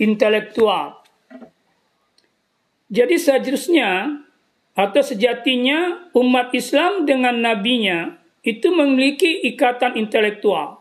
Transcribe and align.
intelektual. 0.00 1.00
Jadi 2.90 3.16
seharusnya 3.20 4.18
atau 4.74 5.02
sejatinya 5.04 6.10
umat 6.16 6.50
Islam 6.56 7.04
dengan 7.06 7.36
nabinya 7.38 8.18
itu 8.40 8.72
memiliki 8.72 9.44
ikatan 9.52 9.94
intelektual. 10.00 10.80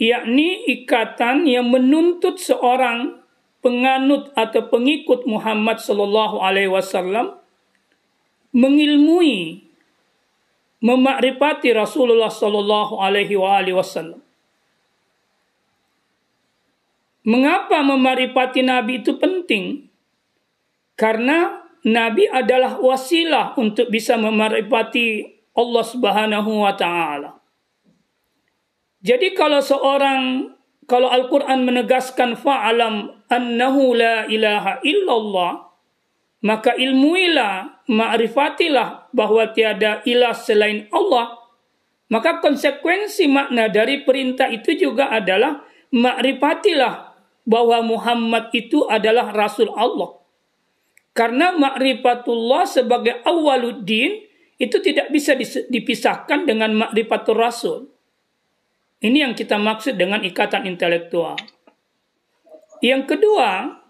Yakni 0.00 0.66
ikatan 0.66 1.46
yang 1.46 1.70
menuntut 1.70 2.40
seorang 2.40 3.22
penganut 3.62 4.34
atau 4.34 4.66
pengikut 4.66 5.22
Muhammad 5.28 5.78
sallallahu 5.78 6.42
alaihi 6.42 6.72
wasallam 6.72 7.38
mengilmui 8.50 9.62
memakrifati 10.82 11.70
Rasulullah 11.70 12.32
sallallahu 12.32 12.98
alaihi 12.98 13.38
wasallam. 13.70 14.18
Mengapa 17.22 17.86
memaripati 17.86 18.66
Nabi 18.66 19.02
itu 19.02 19.14
penting? 19.18 19.86
Karena 20.98 21.62
Nabi 21.86 22.26
adalah 22.26 22.78
wasilah 22.78 23.58
untuk 23.58 23.90
bisa 23.90 24.18
memaripati 24.18 25.26
Allah 25.54 25.84
Subhanahu 25.86 26.66
wa 26.66 26.74
taala. 26.74 27.38
Jadi 29.02 29.34
kalau 29.34 29.58
seorang 29.58 30.50
kalau 30.86 31.10
Al-Qur'an 31.10 31.62
menegaskan 31.62 32.38
fa'alam 32.38 33.26
annahu 33.30 33.94
la 33.94 34.26
ilaha 34.26 34.82
illallah 34.82 35.72
maka 36.42 36.74
ilmuilah, 36.74 37.86
ma'rifatilah 37.86 39.14
bahwa 39.14 39.46
tiada 39.54 40.02
ilah 40.02 40.34
selain 40.34 40.90
Allah. 40.90 41.38
Maka 42.10 42.42
konsekuensi 42.42 43.30
makna 43.30 43.70
dari 43.70 44.02
perintah 44.02 44.50
itu 44.50 44.74
juga 44.74 45.08
adalah 45.08 45.62
ma'rifatilah 45.94 47.11
bahwa 47.42 47.82
Muhammad 47.82 48.54
itu 48.54 48.86
adalah 48.86 49.34
Rasul 49.34 49.70
Allah. 49.74 50.18
Karena 51.12 51.52
ma'rifatullah 51.52 52.64
sebagai 52.64 53.20
awaluddin 53.26 54.24
itu 54.56 54.76
tidak 54.80 55.12
bisa 55.12 55.36
dipisahkan 55.68 56.48
dengan 56.48 56.72
ma'rifatul 56.86 57.36
Rasul. 57.36 57.78
Ini 59.02 59.26
yang 59.28 59.34
kita 59.34 59.58
maksud 59.58 59.98
dengan 59.98 60.22
ikatan 60.22 60.64
intelektual. 60.70 61.34
Yang 62.78 63.14
kedua, 63.14 63.82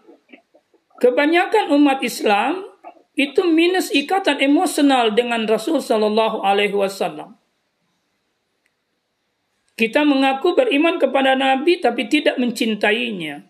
kebanyakan 0.97 1.69
umat 1.77 2.01
Islam 2.01 2.65
itu 3.13 3.45
minus 3.45 3.93
ikatan 3.93 4.41
emosional 4.41 5.13
dengan 5.13 5.45
Rasul 5.45 5.77
Shallallahu 5.77 6.41
Alaihi 6.41 6.73
Wasallam. 6.73 7.37
Kita 9.73 10.05
mengaku 10.05 10.53
beriman 10.53 11.01
kepada 11.01 11.33
Nabi 11.33 11.81
tapi 11.81 12.05
tidak 12.05 12.37
mencintainya. 12.37 13.41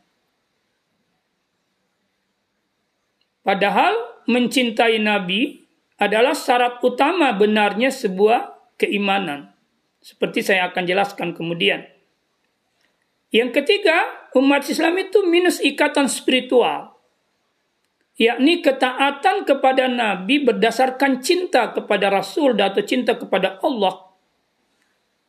Padahal 3.44 4.24
mencintai 4.32 5.04
Nabi 5.04 5.68
adalah 6.00 6.32
syarat 6.32 6.80
utama 6.80 7.36
benarnya 7.36 7.92
sebuah 7.92 8.72
keimanan. 8.80 9.52
Seperti 10.00 10.44
saya 10.44 10.72
akan 10.72 10.84
jelaskan 10.88 11.36
kemudian. 11.36 11.84
Yang 13.36 13.64
ketiga, 13.64 14.30
umat 14.36 14.64
Islam 14.68 14.96
itu 15.00 15.28
minus 15.28 15.60
ikatan 15.60 16.08
spiritual. 16.08 16.96
Yakni 18.16 18.62
ketaatan 18.62 19.44
kepada 19.44 19.90
Nabi 19.90 20.44
berdasarkan 20.46 21.20
cinta 21.20 21.74
kepada 21.74 22.14
Rasul 22.14 22.54
atau 22.56 22.84
cinta 22.86 23.18
kepada 23.18 23.58
Allah 23.66 24.03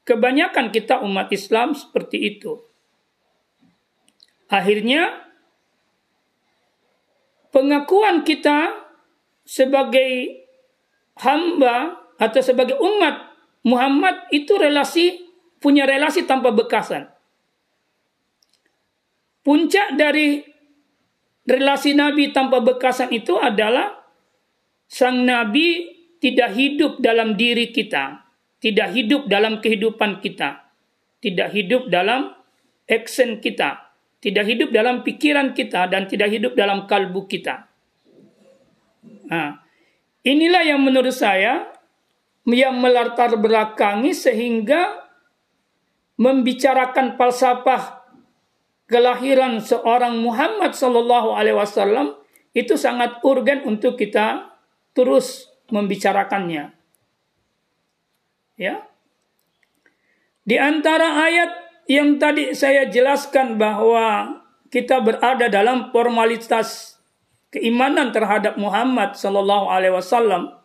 Kebanyakan 0.04 0.68
kita 0.68 1.00
umat 1.00 1.32
Islam 1.32 1.72
seperti 1.72 2.36
itu. 2.36 2.60
Akhirnya 4.52 5.24
pengakuan 7.48 8.20
kita 8.20 8.84
sebagai 9.48 10.44
hamba 11.24 12.04
atau 12.20 12.40
sebagai 12.44 12.76
umat 12.76 13.32
Muhammad 13.64 14.28
itu 14.28 14.60
relasi 14.60 15.24
punya 15.56 15.88
relasi 15.88 16.28
tanpa 16.28 16.52
bekasan. 16.52 17.08
Puncak 19.40 19.96
dari 19.96 20.44
relasi 21.48 21.96
Nabi 21.96 22.28
tanpa 22.28 22.60
bekasan 22.60 23.08
itu 23.08 23.40
adalah 23.40 24.04
sang 24.84 25.24
Nabi 25.24 25.88
tidak 26.20 26.52
hidup 26.52 27.00
dalam 27.00 27.36
diri 27.36 27.72
kita 27.72 28.23
tidak 28.64 28.96
hidup 28.96 29.28
dalam 29.28 29.60
kehidupan 29.60 30.24
kita, 30.24 30.72
tidak 31.20 31.52
hidup 31.52 31.92
dalam 31.92 32.32
action 32.88 33.36
kita, 33.36 33.92
tidak 34.24 34.48
hidup 34.48 34.72
dalam 34.72 35.04
pikiran 35.04 35.52
kita, 35.52 35.84
dan 35.92 36.08
tidak 36.08 36.32
hidup 36.32 36.56
dalam 36.56 36.88
kalbu 36.88 37.28
kita. 37.28 37.68
Nah, 39.28 39.60
inilah 40.24 40.64
yang 40.64 40.80
menurut 40.80 41.12
saya 41.12 41.76
yang 42.48 42.80
melatar 42.80 43.36
belakangi 43.36 44.16
sehingga 44.16 45.04
membicarakan 46.16 47.20
falsafah 47.20 48.00
kelahiran 48.88 49.60
seorang 49.60 50.24
Muhammad 50.24 50.72
Sallallahu 50.72 51.36
Alaihi 51.36 51.56
Wasallam 51.60 52.16
itu 52.56 52.80
sangat 52.80 53.20
urgen 53.20 53.60
untuk 53.68 54.00
kita 54.00 54.56
terus 54.96 55.52
membicarakannya. 55.68 56.83
Ya. 58.54 58.86
Di 60.44 60.60
antara 60.60 61.24
ayat 61.24 61.50
yang 61.90 62.20
tadi 62.20 62.52
saya 62.54 62.86
jelaskan 62.88 63.58
bahwa 63.58 64.40
kita 64.68 65.00
berada 65.00 65.48
dalam 65.48 65.90
formalitas 65.90 66.98
keimanan 67.54 68.10
terhadap 68.10 68.58
Muhammad 68.58 69.14
sallallahu 69.14 69.70
alaihi 69.70 69.94
wasallam 69.94 70.58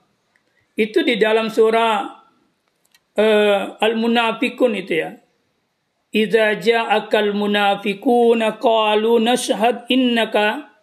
itu 0.79 1.05
di 1.05 1.19
dalam 1.19 1.51
surah 1.51 2.23
uh, 3.19 3.61
Al-Munafikun 3.77 4.73
itu 4.79 4.93
ya. 5.05 5.11
Idza 6.09 6.57
ja'akal 6.57 7.37
munafiquna 7.37 8.57
qalu 8.57 9.21
nashhad 9.21 9.85
innaka 9.93 10.73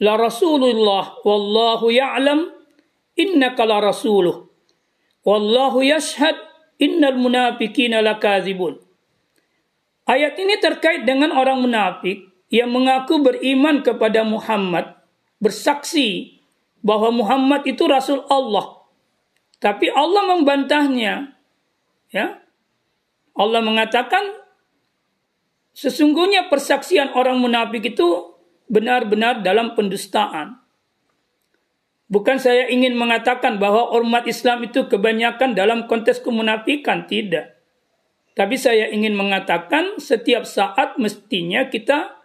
la 0.00 0.16
rasulullah 0.16 1.20
wallahu 1.20 1.92
ya'lam 1.92 2.48
innaka 3.20 3.68
la 3.68 3.84
rasuluh 3.84 4.49
Wallahu 5.26 5.84
yashhad 5.84 6.36
innal 6.80 7.20
munafiqina 7.20 8.00
lakadzibun. 8.00 8.80
Ayat 10.08 10.34
ini 10.40 10.58
terkait 10.58 11.06
dengan 11.06 11.30
orang 11.36 11.60
munafik 11.62 12.26
yang 12.50 12.72
mengaku 12.72 13.22
beriman 13.22 13.84
kepada 13.84 14.26
Muhammad, 14.26 14.98
bersaksi 15.38 16.40
bahwa 16.82 17.14
Muhammad 17.14 17.62
itu 17.68 17.86
rasul 17.86 18.26
Allah. 18.26 18.80
Tapi 19.60 19.92
Allah 19.92 20.34
membantahnya. 20.34 21.36
Ya. 22.10 22.42
Allah 23.36 23.62
mengatakan 23.62 24.34
sesungguhnya 25.76 26.50
persaksian 26.50 27.14
orang 27.14 27.38
munafik 27.38 27.94
itu 27.94 28.34
benar-benar 28.66 29.44
dalam 29.46 29.78
pendustaan. 29.78 30.58
Bukan 32.10 32.42
saya 32.42 32.66
ingin 32.66 32.98
mengatakan 32.98 33.62
bahwa 33.62 33.94
umat 34.02 34.26
Islam 34.26 34.66
itu 34.66 34.90
kebanyakan 34.90 35.54
dalam 35.54 35.86
konteks 35.86 36.18
kemunafikan, 36.18 37.06
tidak. 37.06 37.54
Tapi 38.34 38.58
saya 38.58 38.90
ingin 38.90 39.14
mengatakan 39.14 40.02
setiap 40.02 40.42
saat 40.42 40.98
mestinya 40.98 41.70
kita 41.70 42.18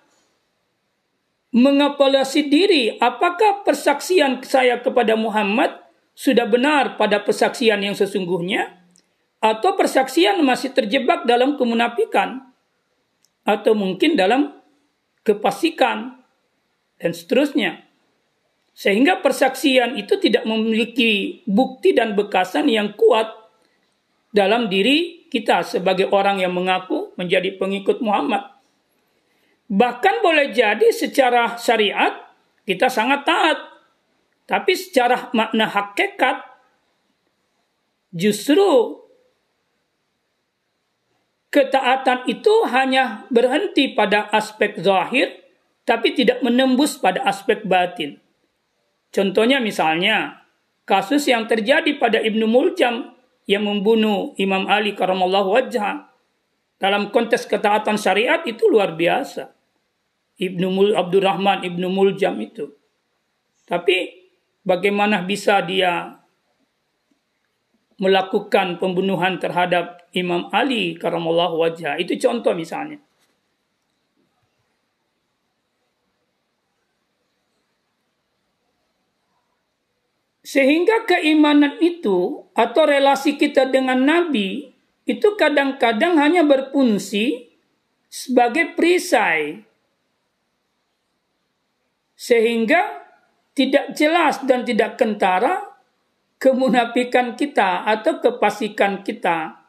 mengapalasi 1.53 2.50
diri 2.50 2.97
apakah 2.97 3.62
persaksian 3.62 4.41
saya 4.41 4.81
kepada 4.81 5.13
Muhammad 5.13 5.85
sudah 6.17 6.50
benar 6.50 7.00
pada 7.00 7.23
persaksian 7.23 7.79
yang 7.79 7.94
sesungguhnya 7.94 8.75
atau 9.40 9.78
persaksian 9.78 10.41
masih 10.41 10.73
terjebak 10.73 11.23
dalam 11.29 11.56
kemunafikan 11.56 12.44
atau 13.46 13.78
mungkin 13.78 14.17
dalam 14.17 14.58
kepasikan 15.22 16.26
dan 16.97 17.11
seterusnya. 17.14 17.84
Sehingga 18.76 19.24
persaksian 19.24 19.96
itu 19.96 20.20
tidak 20.20 20.44
memiliki 20.44 21.40
bukti 21.48 21.96
dan 21.96 22.12
bekasan 22.12 22.68
yang 22.68 22.92
kuat 23.00 23.32
dalam 24.36 24.68
diri 24.68 25.32
kita 25.32 25.64
sebagai 25.64 26.12
orang 26.12 26.44
yang 26.44 26.52
mengaku 26.52 27.16
menjadi 27.16 27.56
pengikut 27.56 28.04
Muhammad. 28.04 28.52
Bahkan 29.72 30.16
boleh 30.20 30.52
jadi 30.52 30.92
secara 30.92 31.56
syariat 31.56 32.36
kita 32.68 32.92
sangat 32.92 33.24
taat. 33.24 33.60
Tapi 34.46 34.78
secara 34.78 35.32
makna 35.32 35.66
hakikat 35.66 36.44
justru 38.14 39.00
ketaatan 41.50 42.28
itu 42.28 42.54
hanya 42.68 43.26
berhenti 43.32 43.96
pada 43.96 44.28
aspek 44.30 44.78
zahir 44.84 45.32
tapi 45.88 46.12
tidak 46.14 46.44
menembus 46.44 47.00
pada 47.00 47.24
aspek 47.24 47.64
batin. 47.64 48.22
Contohnya 49.16 49.64
misalnya 49.64 50.44
kasus 50.84 51.23
yang 51.32 51.47
terjadi 51.47 51.96
pada 51.96 52.20
Ibnu 52.20 52.44
Muljam 52.52 53.16
yang 53.47 53.64
membunuh 53.64 54.35
Imam 54.35 54.67
Ali 54.67 54.91
karamallahu 54.91 55.56
wajah. 55.56 56.12
dalam 56.76 57.08
konteks 57.08 57.47
ketaatan 57.47 57.96
syariat 57.96 58.44
itu 58.44 58.67
luar 58.67 59.00
biasa. 59.00 59.47
Ibnu 60.35 60.67
Mul 60.67 60.91
Abdurrahman 60.91 61.64
Ibnu 61.64 61.88
Muljam 61.88 62.35
itu. 62.44 62.67
Tapi 63.64 64.12
bagaimana 64.67 65.23
bisa 65.23 65.64
dia 65.64 66.20
melakukan 67.96 68.76
pembunuhan 68.76 69.40
terhadap 69.40 70.03
Imam 70.12 70.52
Ali 70.52 71.00
karamallahu 71.00 71.64
wajah. 71.64 71.96
Itu 71.96 72.20
contoh 72.20 72.52
misalnya. 72.52 73.00
Sehingga 80.46 81.09
keimanan 81.09 81.82
itu 81.82 82.46
atau 82.53 82.86
relasi 82.86 83.34
kita 83.34 83.66
dengan 83.66 83.97
Nabi 84.06 84.70
itu 85.09 85.34
kadang-kadang 85.34 86.22
hanya 86.22 86.46
berfungsi 86.46 87.50
sebagai 88.06 88.78
perisai. 88.78 89.66
Sehingga 92.14 93.09
tidak 93.58 93.97
jelas 93.97 94.46
dan 94.46 94.62
tidak 94.70 95.02
kentara 95.02 95.66
kemunafikan 96.38 97.34
kita 97.34 97.82
atau 97.90 98.22
kepasikan 98.22 99.02
kita. 99.02 99.66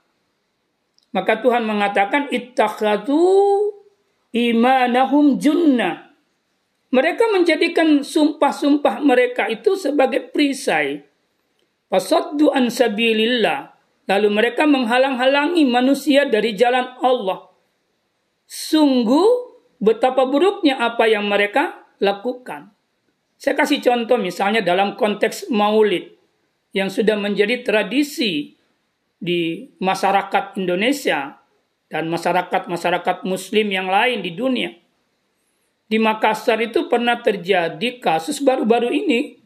Maka 1.16 1.40
Tuhan 1.40 1.64
mengatakan 1.64 2.28
ittakhadu 2.28 3.72
imanahum 4.36 5.40
junnah. 5.40 6.05
Mereka 6.96 7.28
menjadikan 7.28 8.00
sumpah-sumpah 8.00 9.04
mereka 9.04 9.52
itu 9.52 9.76
sebagai 9.76 10.32
perisai. 10.32 11.04
Fasaddu 11.92 12.48
an 12.48 12.72
sabilillah. 12.72 13.76
Lalu 14.08 14.28
mereka 14.32 14.64
menghalang-halangi 14.64 15.68
manusia 15.68 16.24
dari 16.24 16.56
jalan 16.56 16.96
Allah. 17.04 17.52
Sungguh 18.48 19.28
betapa 19.76 20.24
buruknya 20.24 20.80
apa 20.80 21.04
yang 21.04 21.28
mereka 21.28 21.84
lakukan. 22.00 22.72
Saya 23.36 23.52
kasih 23.60 23.84
contoh 23.84 24.16
misalnya 24.16 24.64
dalam 24.64 24.96
konteks 24.96 25.52
maulid 25.52 26.16
yang 26.72 26.88
sudah 26.88 27.20
menjadi 27.20 27.60
tradisi 27.60 28.56
di 29.20 29.68
masyarakat 29.84 30.56
Indonesia 30.56 31.44
dan 31.92 32.08
masyarakat-masyarakat 32.08 33.28
muslim 33.28 33.68
yang 33.68 33.92
lain 33.92 34.24
di 34.24 34.32
dunia 34.32 34.85
di 35.86 36.02
Makassar 36.02 36.58
itu 36.58 36.90
pernah 36.90 37.22
terjadi 37.22 38.02
kasus 38.02 38.42
baru-baru 38.42 38.90
ini. 38.90 39.38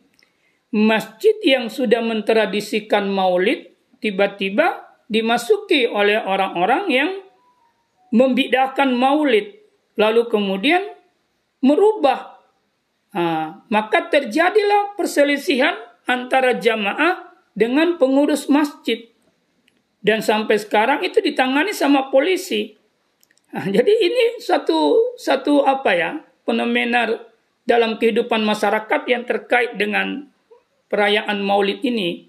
Masjid 0.72 1.36
yang 1.44 1.68
sudah 1.68 2.00
mentradisikan 2.00 3.10
maulid 3.10 3.74
tiba-tiba 4.00 4.96
dimasuki 5.10 5.84
oleh 5.84 6.16
orang-orang 6.16 6.84
yang 6.88 7.10
membidahkan 8.14 8.88
maulid. 8.96 9.60
Lalu 10.00 10.32
kemudian 10.32 10.80
merubah. 11.60 12.40
Nah, 13.12 13.66
maka 13.68 14.08
terjadilah 14.08 14.96
perselisihan 14.96 15.76
antara 16.08 16.56
jamaah 16.56 17.36
dengan 17.52 18.00
pengurus 18.00 18.48
masjid. 18.48 19.12
Dan 20.00 20.24
sampai 20.24 20.56
sekarang 20.56 21.04
itu 21.04 21.20
ditangani 21.20 21.76
sama 21.76 22.08
polisi. 22.08 22.72
Nah, 23.52 23.66
jadi 23.68 23.92
ini 23.92 24.40
satu 24.40 25.12
satu 25.18 25.66
apa 25.66 25.92
ya 25.92 26.29
fenomena 26.50 27.06
dalam 27.62 28.02
kehidupan 28.02 28.42
masyarakat 28.42 29.06
yang 29.06 29.22
terkait 29.22 29.78
dengan 29.78 30.26
perayaan 30.90 31.38
Maulid 31.38 31.86
ini 31.86 32.26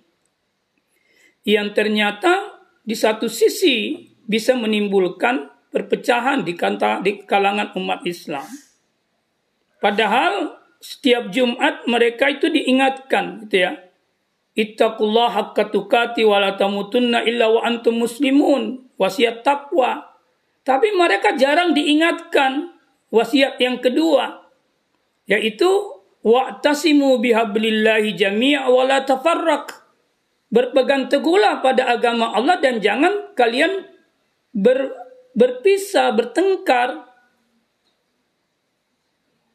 yang 1.41 1.73
ternyata 1.73 2.61
di 2.85 2.93
satu 2.93 3.25
sisi 3.25 3.97
bisa 4.29 4.53
menimbulkan 4.53 5.49
perpecahan 5.73 6.45
di, 6.45 6.53
kalangan 7.25 7.73
umat 7.73 8.05
Islam. 8.05 8.45
Padahal 9.81 10.61
setiap 10.77 11.33
Jumat 11.33 11.89
mereka 11.89 12.29
itu 12.29 12.53
diingatkan 12.53 13.47
gitu 13.47 13.65
ya. 13.65 13.73
Ittaqullah 14.51 15.31
haqqa 15.31 15.71
tukati 15.71 16.21
wa 16.27 16.37
la 16.37 16.53
tamutunna 16.59 17.25
illa 17.25 17.49
wa 17.49 17.65
antum 17.65 17.97
muslimun. 18.03 18.93
Wasiat 18.99 19.41
takwa. 19.41 20.13
Tapi 20.61 20.93
mereka 20.93 21.33
jarang 21.33 21.73
diingatkan 21.73 22.69
wasiat 23.11 23.59
yang 23.59 23.83
kedua 23.83 24.41
yaitu 25.29 25.69
wa'tasimu 26.25 27.21
bihablillahi 27.21 28.17
jami'a 28.17 28.69
wa 28.69 28.83
la 28.83 29.03
tafarraq. 29.05 29.79
Berpegang 30.51 31.07
teguhlah 31.07 31.63
pada 31.63 31.87
agama 31.87 32.35
Allah 32.35 32.59
dan 32.59 32.83
jangan 32.83 33.31
kalian 33.39 33.87
ber, 34.51 34.91
berpisah, 35.31 36.11
bertengkar, 36.11 37.07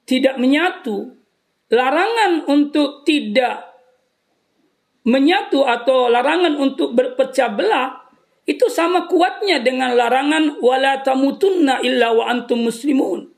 tidak 0.08 0.40
menyatu. 0.40 1.12
Larangan 1.68 2.46
untuk 2.48 3.02
tidak 3.02 3.76
menyatu 5.04 5.66
atau 5.66 6.06
larangan 6.08 6.54
untuk 6.56 6.94
berpecah 6.94 7.50
belah 7.52 8.06
itu 8.46 8.70
sama 8.70 9.10
kuatnya 9.10 9.58
dengan 9.58 9.98
larangan 9.98 10.62
wala 10.62 11.02
tamutunna 11.02 11.82
illa 11.82 12.14
wa 12.14 12.30
antum 12.30 12.70
muslimun 12.70 13.35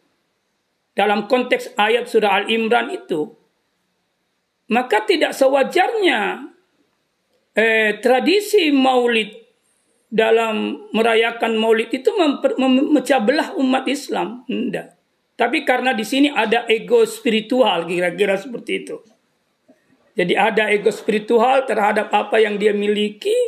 dalam 0.99 1.31
konteks 1.31 1.79
ayat 1.79 2.11
surah 2.11 2.43
Al-Imran 2.43 2.91
itu, 2.91 3.31
maka 4.75 5.07
tidak 5.07 5.31
sewajarnya 5.31 6.51
eh, 7.55 8.03
tradisi 8.03 8.75
maulid 8.75 9.31
dalam 10.11 10.89
merayakan 10.91 11.55
maulid 11.55 11.95
itu 11.95 12.11
memecah 12.59 13.23
belah 13.23 13.55
umat 13.63 13.87
Islam. 13.87 14.43
Tidak. 14.51 14.99
Tapi 15.39 15.63
karena 15.63 15.95
di 15.95 16.03
sini 16.03 16.35
ada 16.35 16.67
ego 16.67 17.07
spiritual, 17.07 17.87
kira-kira 17.87 18.35
seperti 18.35 18.73
itu. 18.83 18.99
Jadi 20.19 20.35
ada 20.35 20.67
ego 20.67 20.91
spiritual 20.91 21.63
terhadap 21.63 22.11
apa 22.11 22.43
yang 22.43 22.59
dia 22.59 22.75
miliki, 22.75 23.39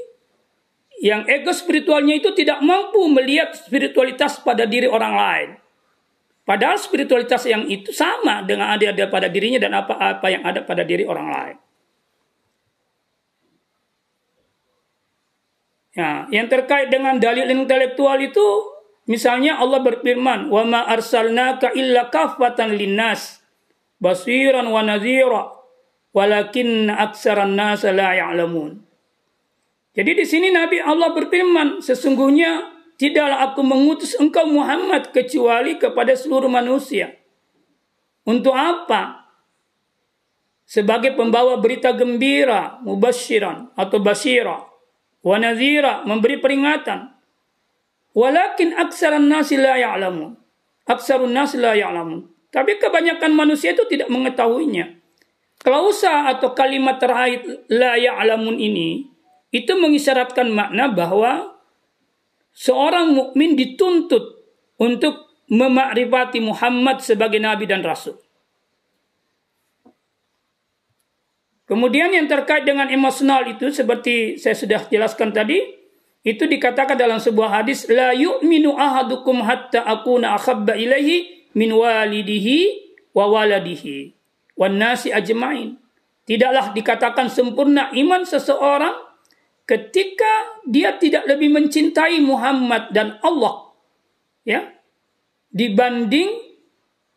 yang 1.03 1.27
ego 1.27 1.51
spiritualnya 1.51 2.15
itu 2.15 2.31
tidak 2.31 2.63
mampu 2.63 3.03
melihat 3.11 3.59
spiritualitas 3.59 4.39
pada 4.39 4.71
diri 4.71 4.87
orang 4.87 5.15
lain. 5.19 5.51
Padahal 6.45 6.81
spiritualitas 6.81 7.47
yang 7.47 7.69
itu 7.69 7.93
sama 7.95 8.43
dengan 8.43 8.75
ada 8.75 8.91
ada 8.91 9.05
pada 9.07 9.29
dirinya 9.31 9.61
dan 9.61 9.77
apa-apa 9.77 10.27
yang 10.27 10.43
ada 10.43 10.61
pada 10.65 10.83
diri 10.83 11.05
orang 11.07 11.29
lain. 11.31 11.57
Ya, 15.91 16.25
yang 16.31 16.47
terkait 16.47 16.89
dengan 16.89 17.19
dalil 17.19 17.51
intelektual 17.51 18.17
itu 18.23 18.47
misalnya 19.11 19.59
Allah 19.59 19.83
berfirman, 19.83 20.49
"Wa 20.49 20.63
ma 20.63 20.87
arsalnaka 20.87 21.75
illa 21.75 22.09
kafatan 22.09 22.79
linnas 22.79 23.43
basiran 23.99 24.71
wa 24.71 24.81
nadhira 24.87 25.51
walakin 26.15 26.89
aksaran 26.89 27.59
nas 27.59 27.83
la 27.85 28.17
ya'lamun." 28.17 28.81
Jadi 29.91 30.11
di 30.15 30.25
sini 30.25 30.55
Nabi 30.55 30.79
Allah 30.79 31.11
berfirman, 31.11 31.83
sesungguhnya 31.83 32.80
Tidaklah 33.01 33.49
aku 33.49 33.65
mengutus 33.65 34.13
engkau 34.21 34.45
Muhammad 34.45 35.09
kecuali 35.09 35.81
kepada 35.81 36.13
seluruh 36.13 36.53
manusia. 36.53 37.17
Untuk 38.29 38.53
apa? 38.53 39.25
Sebagai 40.69 41.17
pembawa 41.17 41.57
berita 41.57 41.97
gembira, 41.97 42.77
mubashiran 42.85 43.73
atau 43.73 44.05
basira, 44.05 44.69
wa 45.25 45.37
nazira, 45.41 46.05
memberi 46.05 46.45
peringatan. 46.45 47.17
Walakin 48.13 48.77
aksaran 48.77 49.33
nasi 49.33 49.57
la 49.57 49.81
ya'lamun. 49.81 50.37
Aksarun 50.85 51.33
nasi 51.33 51.57
la 51.57 51.73
ya'lamun. 51.73 52.29
Tapi 52.53 52.77
kebanyakan 52.77 53.33
manusia 53.33 53.73
itu 53.73 53.89
tidak 53.89 54.13
mengetahuinya. 54.13 55.01
Klausa 55.57 56.29
atau 56.37 56.53
kalimat 56.53 57.01
terakhir 57.01 57.65
la 57.73 57.97
ya'lamun 57.97 58.61
ini 58.61 59.09
itu 59.57 59.73
mengisyaratkan 59.73 60.53
makna 60.53 60.93
bahwa 60.93 61.50
seorang 62.55 63.15
mukmin 63.15 63.57
dituntut 63.57 64.43
untuk 64.81 65.31
memakrifati 65.51 66.39
Muhammad 66.39 67.03
sebagai 67.03 67.43
nabi 67.43 67.67
dan 67.67 67.83
rasul. 67.83 68.17
Kemudian 71.71 72.11
yang 72.11 72.27
terkait 72.27 72.67
dengan 72.67 72.91
emosional 72.91 73.47
itu 73.47 73.71
seperti 73.71 74.35
saya 74.43 74.59
sudah 74.59 74.91
jelaskan 74.91 75.31
tadi, 75.31 75.63
itu 76.27 76.45
dikatakan 76.45 76.99
dalam 76.99 77.23
sebuah 77.23 77.63
hadis 77.63 77.87
la 77.87 78.11
yu'minu 78.11 78.75
ahadukum 78.75 79.41
hatta 79.47 79.87
akuna 79.87 80.35
akhabba 80.35 80.75
ilaihi 80.75 81.49
min 81.55 81.71
walidihi 81.71 82.91
wa 83.15 83.31
waladihi 83.31 84.13
wan 84.59 84.77
nasi 84.83 85.15
ajmain. 85.15 85.79
Tidaklah 86.27 86.75
dikatakan 86.75 87.27
sempurna 87.27 87.91
iman 87.95 88.23
seseorang 88.23 89.10
ketika 89.71 90.59
dia 90.67 90.99
tidak 90.99 91.31
lebih 91.31 91.55
mencintai 91.55 92.19
Muhammad 92.19 92.91
dan 92.91 93.23
Allah 93.23 93.71
ya 94.43 94.67
dibanding 95.55 96.27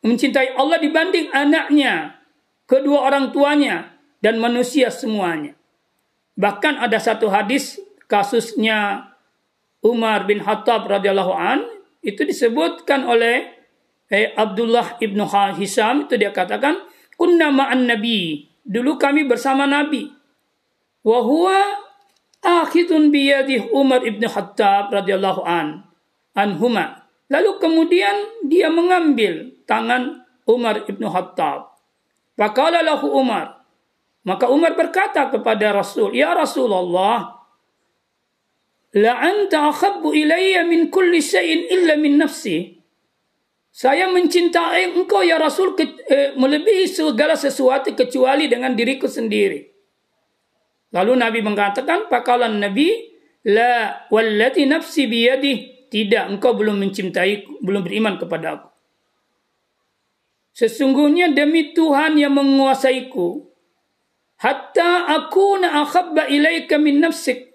mencintai 0.06 0.54
Allah 0.54 0.78
dibanding 0.78 1.34
anaknya 1.34 2.22
kedua 2.70 3.10
orang 3.10 3.34
tuanya 3.34 3.98
dan 4.22 4.38
manusia 4.38 4.94
semuanya. 4.94 5.58
Bahkan 6.38 6.78
ada 6.78 7.02
satu 7.02 7.34
hadis 7.34 7.82
kasusnya 8.06 9.10
Umar 9.84 10.30
bin 10.30 10.40
Khattab 10.40 10.86
radhiyallahu 10.86 11.34
an 11.34 11.66
itu 12.06 12.22
disebutkan 12.24 13.04
oleh 13.04 13.50
eh, 14.14 14.32
Abdullah 14.38 15.02
ibnu 15.02 15.26
Hisam 15.58 16.06
itu 16.06 16.16
dia 16.22 16.30
katakan 16.30 16.86
kunna 17.18 17.50
ma'an 17.50 17.90
nabi. 17.90 18.48
Dulu 18.64 18.96
kami 18.96 19.28
bersama 19.28 19.68
nabi. 19.68 20.08
Wa 21.04 21.20
huwa 21.20 21.83
akhidun 22.44 23.10
biyadih 23.10 23.72
Umar 23.72 24.04
ibnu 24.04 24.28
Khattab 24.28 24.92
radhiyallahu 24.92 25.42
an 25.48 25.88
anhuma 26.36 27.08
lalu 27.32 27.58
kemudian 27.58 28.44
dia 28.46 28.68
mengambil 28.68 29.56
tangan 29.64 30.28
Umar 30.46 30.84
ibnu 30.86 31.08
Khattab 31.08 31.72
Faqala 32.36 32.84
lahu 32.84 33.08
Umar 33.16 33.64
maka 34.28 34.52
Umar 34.52 34.76
berkata 34.76 35.32
kepada 35.32 35.72
Rasul 35.72 36.14
ya 36.14 36.36
Rasulullah 36.36 37.44
La 38.94 39.18
anta 39.18 39.74
akhabbu 39.74 40.14
ilayya 40.14 40.70
min 40.70 40.94
kulli 40.94 41.18
syai'in 41.18 41.66
illa 41.66 41.98
min 41.98 42.22
nafsi. 42.22 42.78
Saya 43.74 44.06
mencintai 44.06 44.94
engkau 44.94 45.26
ya 45.26 45.42
Rasul 45.42 45.74
ke, 45.74 45.98
eh, 46.06 46.38
melebihi 46.38 46.86
segala 46.86 47.34
sesuatu 47.34 47.90
kecuali 47.98 48.46
dengan 48.46 48.78
diriku 48.78 49.10
sendiri. 49.10 49.73
Lalu 50.94 51.14
Nabi 51.18 51.40
mengatakan, 51.42 52.08
pakalan 52.08 52.62
Nabi, 52.62 53.14
La 53.44 54.08
wallati 54.08 54.64
nafsi 54.64 55.04
biyadih. 55.04 55.90
Tidak, 55.92 56.32
engkau 56.32 56.58
belum 56.58 56.80
mencintai, 56.80 57.62
belum 57.62 57.86
beriman 57.86 58.18
kepada 58.18 58.58
aku. 58.58 58.70
Sesungguhnya 60.54 61.34
demi 61.34 61.74
Tuhan 61.74 62.18
yang 62.18 62.34
menguasaiku, 62.34 63.46
hatta 64.42 65.10
aku 65.18 65.62
na 65.62 65.86
akhabba 65.86 66.30
ilaika 66.30 66.82
min 66.82 67.02
nafsik 67.02 67.54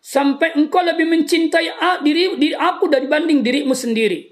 sampai 0.00 0.56
engkau 0.56 0.80
lebih 0.80 1.04
mencintai 1.04 2.00
diri, 2.00 2.40
diri 2.40 2.56
aku 2.56 2.88
dibanding 2.88 3.44
dirimu 3.44 3.76
sendiri. 3.76 4.24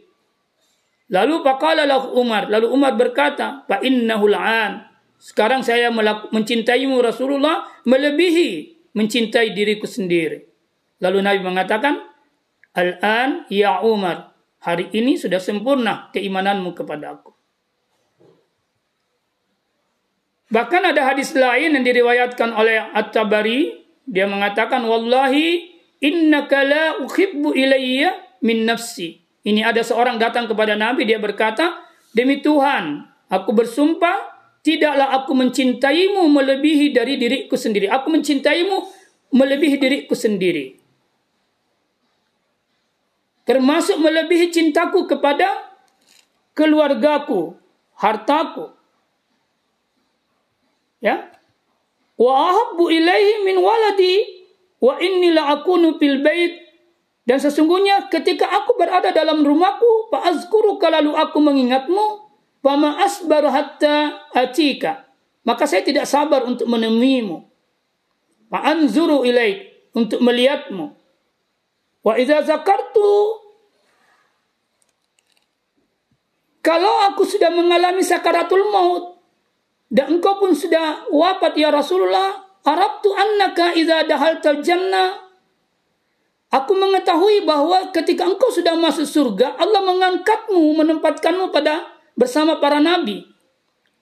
Lalu 1.13 1.41
faqala 1.41 1.89
Umar, 2.17 2.49
lalu 2.53 2.69
Umar 2.69 2.97
berkata, 2.97 3.65
"Fa 3.65 3.81
innahu 3.81 4.29
an." 4.37 4.85
Sekarang 5.19 5.67
saya 5.67 5.91
mencintaimu 6.31 7.03
Rasulullah 7.03 7.67
melebihi 7.83 8.79
mencintai 8.95 9.51
diriku 9.51 9.85
sendiri. 9.85 10.47
Lalu 11.03 11.19
Nabi 11.27 11.41
mengatakan, 11.43 11.99
"Al-an 12.75 13.47
ya 13.51 13.83
Umar, 13.83 14.35
hari 14.63 14.91
ini 14.95 15.19
sudah 15.19 15.43
sempurna 15.43 16.11
keimananmu 16.15 16.71
kepada 16.75 17.19
aku." 17.19 17.35
Bahkan 20.49 20.83
ada 20.95 21.13
hadis 21.13 21.37
lain 21.37 21.77
yang 21.77 21.85
diriwayatkan 21.85 22.57
oleh 22.57 22.81
At-Tabari 22.97 23.85
dia 24.09 24.25
mengatakan 24.25 24.81
wallahi 24.89 25.69
innaka 26.01 26.65
la 26.65 26.85
uhibbu 27.05 27.53
ilayya 27.53 28.17
min 28.41 28.65
nafsi. 28.65 29.21
Ini 29.45 29.69
ada 29.69 29.85
seorang 29.85 30.17
datang 30.17 30.49
kepada 30.49 30.73
Nabi 30.73 31.05
dia 31.05 31.21
berkata, 31.21 31.85
"Demi 32.17 32.41
Tuhan, 32.41 33.05
aku 33.29 33.53
bersumpah 33.53 34.38
tidaklah 34.69 35.09
aku 35.17 35.33
mencintaimu 35.33 36.29
melebihi 36.29 36.93
dari 36.93 37.17
diriku 37.17 37.57
sendiri. 37.57 37.89
Aku 37.89 38.13
mencintaimu 38.13 38.85
melebihi 39.33 39.77
diriku 39.81 40.13
sendiri." 40.13 40.77
Termasuk 43.49 43.97
melebihi 43.97 44.53
cintaku 44.53 45.09
kepada 45.09 45.49
keluargaku, 46.53 47.57
hartaku. 47.97 48.77
Ya, 51.01 51.33
wa 52.21 52.33
ahabbu 52.53 52.93
ilaihi 52.93 53.47
min 53.49 53.57
waladi 53.63 54.45
wa 54.83 55.01
inni 55.01 55.33
la 55.33 55.55
akunu 55.55 55.97
fil 55.97 56.21
bait 56.21 56.61
dan 57.25 57.39
sesungguhnya 57.39 58.11
ketika 58.11 58.51
aku 58.51 58.75
berada 58.75 59.15
dalam 59.15 59.47
rumahku 59.47 60.11
fa 60.11 60.27
azkuru 60.29 60.77
lalu 60.83 61.15
aku 61.15 61.39
mengingatmu 61.39 62.28
ma 62.65 63.01
asbar 63.03 63.49
hatta 63.49 64.29
atika 64.35 65.09
maka 65.47 65.65
saya 65.65 65.81
tidak 65.87 66.05
sabar 66.05 66.45
untuk 66.45 66.69
menemuimu 66.69 67.49
fa 68.53 68.75
anzuru 68.75 69.25
ilaik 69.25 69.91
untuk 69.97 70.21
melihatmu 70.21 70.93
wa 72.05 72.13
idza 72.19 72.45
zakartu 72.45 73.41
kalau 76.61 77.09
aku 77.09 77.25
sudah 77.25 77.49
mengalami 77.49 78.05
sakaratul 78.05 78.69
maut 78.69 79.19
dan 79.89 80.21
engkau 80.21 80.37
pun 80.37 80.53
sudah 80.53 81.09
wafat 81.09 81.57
ya 81.57 81.73
Rasulullah. 81.73 82.45
Arabtu 82.69 83.09
annaka 83.17 83.73
idza 83.73 84.05
dahaltal 84.05 84.61
jannah. 84.61 85.17
Aku 86.53 86.77
mengetahui 86.77 87.49
bahwa 87.49 87.89
ketika 87.93 88.29
engkau 88.29 88.53
sudah 88.53 88.77
masuk 88.77 89.09
surga, 89.09 89.57
Allah 89.57 89.85
mengangkatmu, 89.85 90.77
menempatkanmu 90.81 91.53
pada 91.53 91.85
bersama 92.19 92.59
para 92.59 92.83
nabi. 92.83 93.23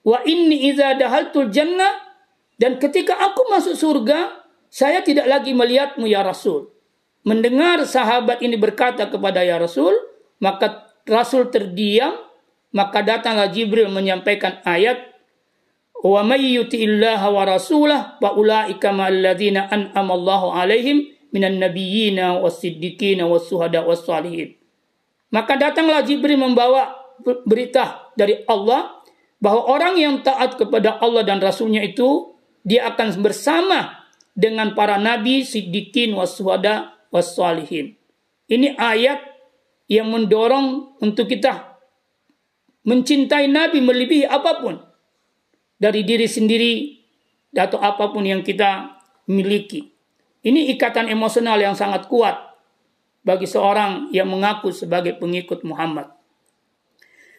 Wa 0.01 0.25
inni 0.25 0.73
idza 0.73 0.97
dahaltul 0.97 1.53
jannah 1.53 2.07
dan 2.57 2.81
ketika 2.81 3.13
aku 3.13 3.45
masuk 3.53 3.77
surga, 3.77 4.33
saya 4.73 5.05
tidak 5.05 5.29
lagi 5.29 5.53
melihatmu 5.53 6.09
ya 6.09 6.25
Rasul. 6.25 6.73
Mendengar 7.21 7.85
sahabat 7.85 8.41
ini 8.41 8.57
berkata 8.57 9.05
kepada 9.13 9.45
ya 9.45 9.61
Rasul, 9.61 9.93
maka 10.41 10.89
Rasul 11.05 11.53
terdiam, 11.53 12.17
maka 12.73 13.05
datanglah 13.05 13.53
Jibril 13.53 13.93
menyampaikan 13.93 14.59
ayat 14.65 15.13
wa 16.01 16.21
may 16.25 16.57
yuti'illah 16.57 17.21
wa 17.29 17.41
rasulah 17.45 18.21
fa 18.21 18.37
ulaika 18.37 18.93
ma'al 18.93 19.17
ladzina 19.17 19.65
an'ama 19.69 20.13
Allahu 20.13 20.53
alaihim 20.53 21.09
minan 21.33 21.57
nabiyyina 21.57 22.37
was-siddiqina 22.41 23.25
was-suhada 23.29 23.85
was-salihin. 23.85 24.57
Maka 25.29 25.59
datanglah 25.59 26.01
Jibril 26.01 26.39
membawa 26.39 26.95
berita 27.45 28.06
dari 28.17 28.41
Allah 28.49 28.97
bahwa 29.37 29.69
orang 29.69 29.95
yang 30.01 30.25
taat 30.25 30.57
kepada 30.57 30.97
Allah 30.97 31.21
dan 31.21 31.37
Rasulnya 31.37 31.85
itu 31.85 32.33
dia 32.65 32.89
akan 32.89 33.21
bersama 33.21 34.09
dengan 34.33 34.73
para 34.73 34.97
nabi, 34.97 35.45
siddiqin, 35.45 36.17
was-suhada, 36.17 36.97
was-salihin. 37.13 37.95
Ini 38.49 38.75
ayat 38.75 39.23
yang 39.87 40.11
mendorong 40.11 40.99
untuk 40.99 41.31
kita 41.31 41.79
mencintai 42.87 43.51
Nabi 43.51 43.83
melebihi 43.83 44.23
apa 44.23 44.63
pun 44.63 44.79
dari 45.75 46.07
diri 46.07 46.27
sendiri 46.27 46.73
atau 47.55 47.79
apa 47.79 48.11
pun 48.11 48.23
yang 48.23 48.43
kita 48.43 48.99
miliki. 49.27 49.91
Ini 50.43 50.71
ikatan 50.75 51.11
emosional 51.11 51.59
yang 51.59 51.75
sangat 51.75 52.07
kuat 52.07 52.39
bagi 53.27 53.43
seorang 53.43 54.07
yang 54.15 54.31
mengaku 54.31 54.71
sebagai 54.71 55.19
pengikut 55.19 55.67
Muhammad. 55.67 56.16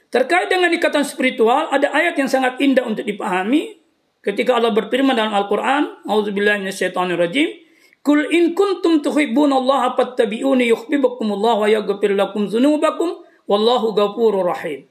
Terkait 0.09 0.49
dengan 0.49 0.73
ikatan 0.73 1.05
spiritual, 1.05 1.69
ada 1.69 1.93
ayat 1.93 2.17
yang 2.17 2.33
sangat 2.33 2.57
indah 2.65 2.85
untuk 2.89 3.05
dipahami 3.05 3.77
ketika 4.25 4.57
Allah 4.57 4.73
berfirman 4.73 5.13
dalam 5.13 5.37
Al-Quran, 5.37 6.09
A'udzubillahi 6.09 6.65
Kul 7.99 8.25
in 8.33 8.57
kuntum 8.57 9.05
Allah 9.05 9.83
fattabi'uni 9.93 10.73
Allah 10.73 11.55
wa 11.61 11.69
yaghfir 11.69 12.17
lakum 12.17 12.49
dzunubakum 12.49 13.21
wallahu 13.45 13.93
ghafurur 13.93 14.49
rahim. 14.49 14.89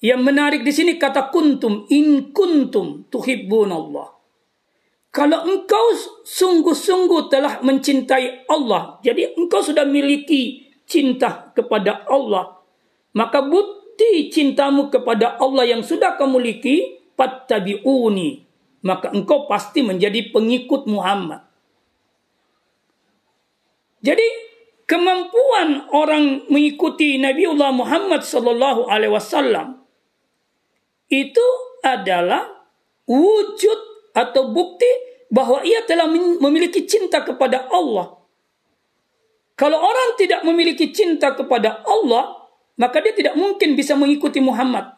Yang 0.00 0.20
menarik 0.24 0.62
di 0.66 0.72
sini 0.72 0.96
kata 0.96 1.28
kuntum, 1.30 1.86
in 1.92 2.32
kuntum 2.32 3.06
tuhibbun 3.12 3.70
Allah. 3.70 4.16
Kalau 5.10 5.42
engkau 5.46 5.86
sungguh-sungguh 6.26 7.28
telah 7.28 7.60
mencintai 7.60 8.50
Allah, 8.50 8.98
jadi 9.04 9.34
engkau 9.36 9.60
sudah 9.60 9.82
miliki 9.84 10.70
cinta 10.86 11.50
kepada 11.52 12.06
Allah, 12.08 12.62
maka 13.12 13.42
bukti 14.00 14.32
cintamu 14.32 14.88
kepada 14.88 15.36
Allah 15.36 15.76
yang 15.76 15.84
sudah 15.84 16.16
kamu 16.16 16.40
miliki, 16.40 17.04
fattabi'uni, 17.20 18.48
maka 18.80 19.12
engkau 19.12 19.44
pasti 19.44 19.84
menjadi 19.84 20.32
pengikut 20.32 20.88
Muhammad. 20.88 21.44
Jadi 24.00 24.24
kemampuan 24.88 25.92
orang 25.92 26.48
mengikuti 26.48 27.20
Nabiullah 27.20 27.76
Muhammad 27.76 28.24
sallallahu 28.24 28.88
alaihi 28.88 29.12
wasallam 29.12 29.84
itu 31.12 31.44
adalah 31.84 32.48
wujud 33.04 33.80
atau 34.16 34.48
bukti 34.48 34.88
bahwa 35.28 35.60
ia 35.60 35.84
telah 35.84 36.08
memiliki 36.40 36.88
cinta 36.88 37.20
kepada 37.20 37.68
Allah. 37.68 38.16
Kalau 39.60 39.76
orang 39.76 40.16
tidak 40.16 40.40
memiliki 40.48 40.88
cinta 40.88 41.36
kepada 41.36 41.84
Allah, 41.84 42.39
maka 42.80 43.04
dia 43.04 43.12
tidak 43.12 43.36
mungkin 43.36 43.76
bisa 43.76 43.92
mengikuti 43.92 44.40
Muhammad. 44.40 44.96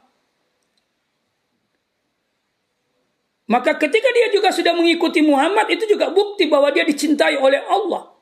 Maka 3.50 3.74
ketika 3.74 4.08
dia 4.14 4.30
juga 4.30 4.54
sudah 4.54 4.70
mengikuti 4.70 5.18
Muhammad, 5.18 5.66
itu 5.66 5.90
juga 5.90 6.14
bukti 6.14 6.46
bahwa 6.46 6.70
dia 6.70 6.86
dicintai 6.86 7.36
oleh 7.42 7.58
Allah. 7.66 8.14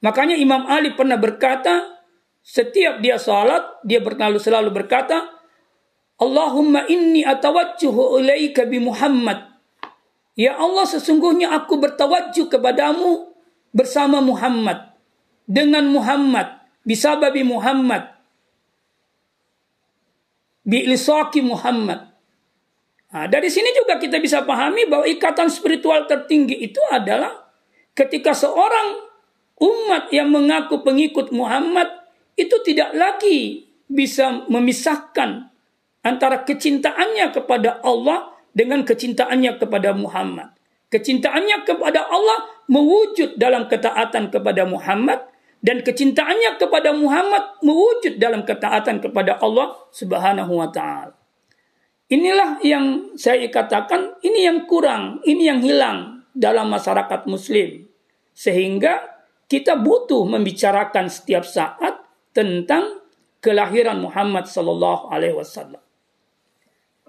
Makanya 0.00 0.34
Imam 0.40 0.64
Ali 0.64 0.96
pernah 0.96 1.20
berkata, 1.20 2.00
setiap 2.40 3.04
dia 3.04 3.20
salat, 3.20 3.84
dia 3.84 4.00
berlalu 4.00 4.40
selalu 4.40 4.72
berkata, 4.72 5.28
Allahumma 6.18 6.88
inni 6.88 7.22
atawajjuhu 7.22 8.18
ilaika 8.18 8.64
bi 8.64 8.80
Muhammad. 8.80 9.54
Ya 10.34 10.56
Allah 10.56 10.88
sesungguhnya 10.88 11.52
aku 11.52 11.78
bertawajjuh 11.78 12.48
kepadamu 12.48 13.28
bersama 13.76 14.24
Muhammad. 14.24 14.88
dengan 15.48 15.88
Muhammad, 15.88 16.60
bisababi 16.84 17.40
Muhammad, 17.40 18.17
bi'lisaki 20.68 21.40
Muhammad. 21.40 22.12
Nah, 23.08 23.24
dari 23.24 23.48
sini 23.48 23.72
juga 23.72 23.96
kita 23.96 24.20
bisa 24.20 24.44
pahami 24.44 24.84
bahwa 24.84 25.08
ikatan 25.08 25.48
spiritual 25.48 26.04
tertinggi 26.04 26.60
itu 26.60 26.78
adalah 26.92 27.48
ketika 27.96 28.36
seorang 28.36 29.00
umat 29.56 30.12
yang 30.12 30.28
mengaku 30.28 30.84
pengikut 30.84 31.32
Muhammad 31.32 31.88
itu 32.36 32.52
tidak 32.68 32.92
lagi 32.92 33.64
bisa 33.88 34.44
memisahkan 34.52 35.48
antara 36.04 36.44
kecintaannya 36.44 37.32
kepada 37.32 37.80
Allah 37.80 38.36
dengan 38.52 38.84
kecintaannya 38.84 39.56
kepada 39.56 39.96
Muhammad. 39.96 40.52
Kecintaannya 40.92 41.64
kepada 41.64 42.12
Allah 42.12 42.48
mewujud 42.68 43.40
dalam 43.40 43.66
ketaatan 43.72 44.28
kepada 44.28 44.68
Muhammad 44.68 45.24
dan 45.58 45.82
kecintaannya 45.82 46.54
kepada 46.58 46.94
Muhammad 46.94 47.58
mewujud 47.66 48.18
dalam 48.22 48.46
ketaatan 48.46 49.02
kepada 49.02 49.42
Allah 49.42 49.74
Subhanahu 49.90 50.52
wa 50.54 50.70
taala. 50.70 51.18
Inilah 52.08 52.62
yang 52.64 53.12
saya 53.20 53.44
katakan 53.52 54.16
ini 54.24 54.48
yang 54.48 54.64
kurang, 54.64 55.20
ini 55.28 55.44
yang 55.44 55.60
hilang 55.60 56.24
dalam 56.32 56.72
masyarakat 56.72 57.28
muslim. 57.28 57.84
Sehingga 58.32 59.02
kita 59.50 59.76
butuh 59.76 60.24
membicarakan 60.24 61.12
setiap 61.12 61.44
saat 61.44 62.00
tentang 62.32 63.02
kelahiran 63.44 64.00
Muhammad 64.00 64.48
sallallahu 64.48 65.10
alaihi 65.12 65.36
wasallam. 65.36 65.82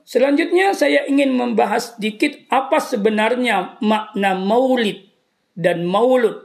Selanjutnya 0.04 0.74
saya 0.74 1.06
ingin 1.06 1.38
membahas 1.38 1.94
sedikit 1.94 2.34
apa 2.50 2.82
sebenarnya 2.82 3.78
makna 3.80 4.34
maulid 4.34 5.06
dan 5.54 5.86
maulud. 5.86 6.44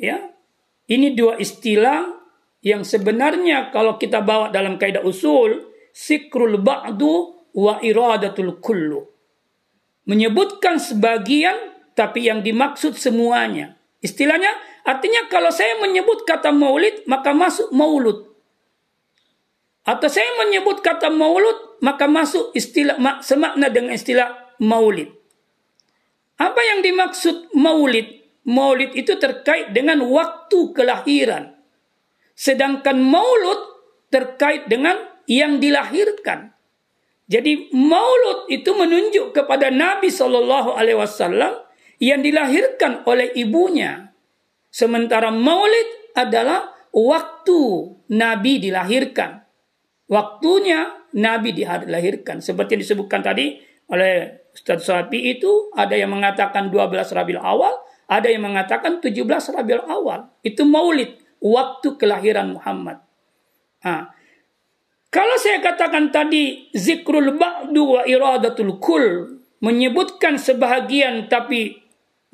Ya, 0.00 0.32
ini 0.90 1.14
dua 1.14 1.38
istilah 1.38 2.18
yang 2.66 2.82
sebenarnya 2.82 3.70
kalau 3.70 3.94
kita 3.96 4.20
bawa 4.20 4.50
dalam 4.50 4.74
kaidah 4.76 5.06
usul, 5.06 5.70
sikrul 5.94 6.58
ba'du 6.58 7.46
wa 7.54 7.78
iradatul 7.78 8.58
kullu. 8.58 9.06
Menyebutkan 10.10 10.82
sebagian 10.82 11.54
tapi 11.94 12.26
yang 12.26 12.42
dimaksud 12.42 12.98
semuanya. 12.98 13.78
Istilahnya 14.02 14.50
artinya 14.82 15.30
kalau 15.30 15.54
saya 15.54 15.78
menyebut 15.78 16.26
kata 16.26 16.50
maulid 16.50 17.06
maka 17.06 17.30
masuk 17.30 17.70
maulud. 17.70 18.26
Atau 19.86 20.08
saya 20.12 20.28
menyebut 20.44 20.82
kata 20.82 21.08
maulud 21.08 21.80
maka 21.80 22.10
masuk 22.10 22.52
istilah 22.52 22.98
semakna 23.22 23.70
dengan 23.72 23.94
istilah 23.96 24.58
maulid. 24.60 25.08
Apa 26.40 26.60
yang 26.60 26.80
dimaksud 26.84 27.52
maulid? 27.56 28.19
Maulid 28.50 28.90
itu 28.98 29.14
terkait 29.14 29.70
dengan 29.70 30.02
waktu 30.02 30.74
kelahiran. 30.74 31.54
Sedangkan 32.34 32.98
maulud 32.98 33.60
terkait 34.10 34.66
dengan 34.66 34.98
yang 35.30 35.62
dilahirkan. 35.62 36.50
Jadi 37.30 37.70
maulud 37.70 38.50
itu 38.50 38.74
menunjuk 38.74 39.30
kepada 39.30 39.70
Nabi 39.70 40.10
Shallallahu 40.10 40.74
Alaihi 40.74 40.98
Wasallam 40.98 41.62
yang 42.02 42.26
dilahirkan 42.26 43.06
oleh 43.06 43.30
ibunya. 43.38 44.10
Sementara 44.74 45.30
maulid 45.30 46.10
adalah 46.18 46.74
waktu 46.90 47.60
Nabi 48.10 48.58
dilahirkan. 48.58 49.46
Waktunya 50.10 50.90
Nabi 51.14 51.54
dilahirkan. 51.54 52.42
Seperti 52.42 52.74
yang 52.74 52.82
disebutkan 52.82 53.22
tadi 53.22 53.62
oleh 53.86 54.42
Ustaz 54.50 54.90
Sapi 54.90 55.38
itu 55.38 55.70
ada 55.78 55.94
yang 55.94 56.10
mengatakan 56.10 56.74
12 56.74 57.14
Rabiul 57.14 57.38
Awal, 57.38 57.74
ada 58.10 58.26
yang 58.26 58.42
mengatakan 58.42 58.98
17 58.98 59.22
Rabiul 59.54 59.86
Awal. 59.86 60.26
Itu 60.42 60.66
maulid, 60.66 61.14
waktu 61.38 61.94
kelahiran 61.94 62.58
Muhammad. 62.58 62.98
Nah, 63.86 64.10
kalau 65.14 65.36
saya 65.38 65.62
katakan 65.62 66.10
tadi 66.10 66.70
zikrul 66.74 67.38
ba'du 67.38 67.82
wa 67.98 68.02
iradatul 68.02 68.82
kul 68.82 69.38
menyebutkan 69.62 70.42
sebahagian 70.42 71.30
tapi 71.30 71.78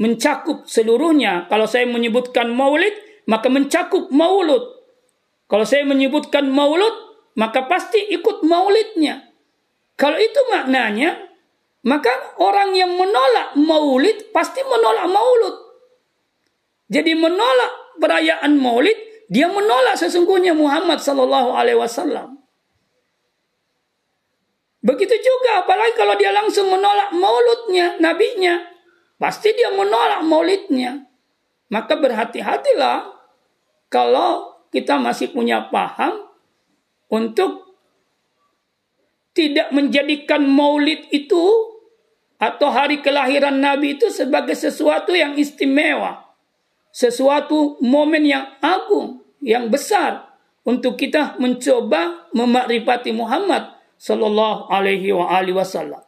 mencakup 0.01 0.65
seluruhnya. 0.65 1.45
Kalau 1.53 1.69
saya 1.69 1.85
menyebutkan 1.85 2.53
maulid, 2.53 2.93
maka 3.29 3.53
mencakup 3.53 4.09
maulud. 4.09 4.65
Kalau 5.47 5.65
saya 5.69 5.85
menyebutkan 5.85 6.49
maulud, 6.49 6.93
maka 7.37 7.69
pasti 7.69 8.01
ikut 8.13 8.43
maulidnya. 8.45 9.29
Kalau 9.97 10.21
itu 10.21 10.41
maknanya, 10.53 11.17
maka 11.87 12.11
orang 12.43 12.75
yang 12.75 12.93
menolak 12.93 13.55
maulid 13.57 14.35
pasti 14.35 14.61
menolak 14.61 15.07
maulud. 15.09 15.66
Jadi 16.87 17.19
menolak 17.19 17.99
perayaan 17.99 18.55
Maulid, 18.59 19.27
dia 19.27 19.51
menolak 19.51 19.99
sesungguhnya 19.99 20.55
Muhammad 20.55 21.03
sallallahu 21.03 21.55
alaihi 21.55 21.79
wasallam. 21.79 22.39
Begitu 24.87 25.19
juga 25.19 25.67
apalagi 25.67 25.99
kalau 25.99 26.15
dia 26.15 26.31
langsung 26.31 26.71
menolak 26.71 27.11
mauludnya, 27.11 27.99
nabinya, 27.99 28.63
pasti 29.19 29.51
dia 29.51 29.75
menolak 29.75 30.23
maulidnya. 30.23 31.11
Maka 31.75 31.99
berhati-hatilah 31.99 33.11
kalau 33.91 34.63
kita 34.71 34.95
masih 35.03 35.35
punya 35.35 35.67
paham 35.75 36.31
untuk 37.11 37.67
tidak 39.35 39.75
menjadikan 39.75 40.47
maulid 40.47 41.11
itu 41.11 41.45
atau 42.39 42.71
hari 42.71 43.03
kelahiran 43.03 43.59
Nabi 43.59 43.99
itu 43.99 44.07
sebagai 44.07 44.55
sesuatu 44.55 45.19
yang 45.19 45.35
istimewa 45.35 46.26
sesuatu 46.97 47.77
momen 47.85 48.25
yang 48.25 48.57
agung, 48.65 49.21
yang 49.45 49.69
besar 49.69 50.33
untuk 50.65 50.97
kita 50.97 51.37
mencoba 51.37 52.33
memakrifati 52.33 53.13
Muhammad 53.13 53.77
sallallahu 54.01 54.73
alaihi 54.73 55.13
wasallam. 55.53 56.01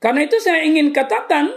Karena 0.00 0.24
itu 0.24 0.40
saya 0.40 0.64
ingin 0.64 0.96
katakan 0.96 1.52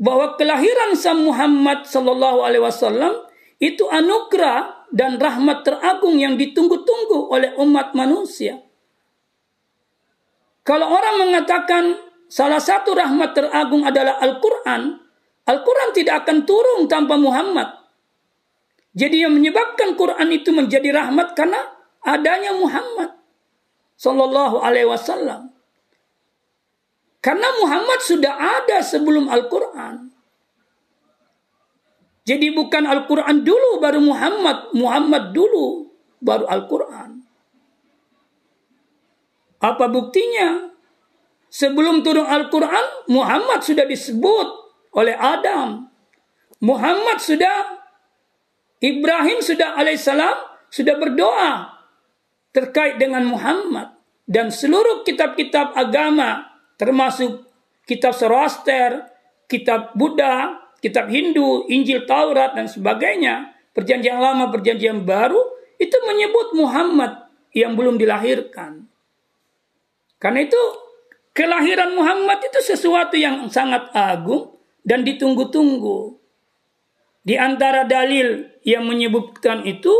bahwa 0.00 0.40
kelahiran 0.40 0.96
Sang 0.96 1.20
Muhammad 1.20 1.84
sallallahu 1.84 2.40
alaihi 2.40 2.64
wasallam 2.64 3.28
itu 3.60 3.84
anugerah 3.84 4.88
dan 4.88 5.20
rahmat 5.20 5.68
teragung 5.68 6.16
yang 6.16 6.40
ditunggu-tunggu 6.40 7.28
oleh 7.28 7.52
umat 7.60 7.92
manusia. 7.92 8.64
Kalau 10.64 10.88
orang 10.96 11.28
mengatakan 11.28 11.96
salah 12.28 12.60
satu 12.60 12.92
rahmat 12.96 13.36
teragung 13.36 13.84
adalah 13.84 14.20
Al-Quran, 14.20 15.07
Al-Quran 15.48 15.90
tidak 15.96 16.28
akan 16.28 16.44
turun 16.44 16.84
tanpa 16.84 17.16
Muhammad. 17.16 17.72
Jadi 18.92 19.24
yang 19.24 19.32
menyebabkan 19.32 19.96
Quran 19.96 20.28
itu 20.28 20.52
menjadi 20.52 20.92
rahmat 20.92 21.32
karena 21.32 21.60
adanya 22.04 22.52
Muhammad 22.52 23.16
Sallallahu 23.96 24.60
Alaihi 24.60 24.86
Wasallam. 24.86 25.50
Karena 27.18 27.48
Muhammad 27.64 27.98
sudah 28.04 28.34
ada 28.62 28.78
sebelum 28.84 29.26
Al-Quran. 29.26 30.12
Jadi 32.28 32.52
bukan 32.52 32.84
Al-Quran 32.84 33.40
dulu 33.42 33.80
baru 33.80 34.04
Muhammad. 34.04 34.70
Muhammad 34.76 35.32
dulu 35.32 35.88
baru 36.20 36.44
Al-Quran. 36.44 37.24
Apa 39.58 39.90
buktinya? 39.90 40.70
Sebelum 41.48 42.04
turun 42.04 42.28
Al-Quran, 42.28 43.08
Muhammad 43.08 43.64
sudah 43.64 43.88
disebut 43.88 44.67
oleh 44.94 45.16
Adam. 45.16 45.88
Muhammad 46.58 47.22
sudah 47.22 47.78
Ibrahim 48.82 49.38
sudah 49.38 49.78
alaihissalam 49.78 50.36
sudah 50.70 50.94
berdoa 50.98 51.70
terkait 52.50 52.98
dengan 52.98 53.22
Muhammad 53.26 53.94
dan 54.26 54.50
seluruh 54.50 55.06
kitab-kitab 55.06 55.74
agama 55.78 56.50
termasuk 56.78 57.46
kitab 57.86 58.12
Zoroaster, 58.12 59.06
kitab 59.48 59.94
Buddha, 59.94 60.60
kitab 60.82 61.08
Hindu, 61.08 61.66
Injil 61.70 62.04
Taurat 62.04 62.54
dan 62.54 62.68
sebagainya, 62.68 63.54
perjanjian 63.72 64.18
lama, 64.20 64.52
perjanjian 64.52 65.06
baru 65.06 65.40
itu 65.80 65.94
menyebut 66.04 66.58
Muhammad 66.58 67.30
yang 67.54 67.78
belum 67.78 67.96
dilahirkan. 67.96 68.86
Karena 70.18 70.44
itu 70.44 70.62
kelahiran 71.32 71.94
Muhammad 71.94 72.42
itu 72.42 72.58
sesuatu 72.74 73.14
yang 73.14 73.46
sangat 73.46 73.94
agung 73.94 74.57
dan 74.88 75.04
ditunggu-tunggu. 75.04 76.16
Di 77.20 77.36
antara 77.36 77.84
dalil 77.84 78.48
yang 78.64 78.88
menyebutkan 78.88 79.68
itu 79.68 79.92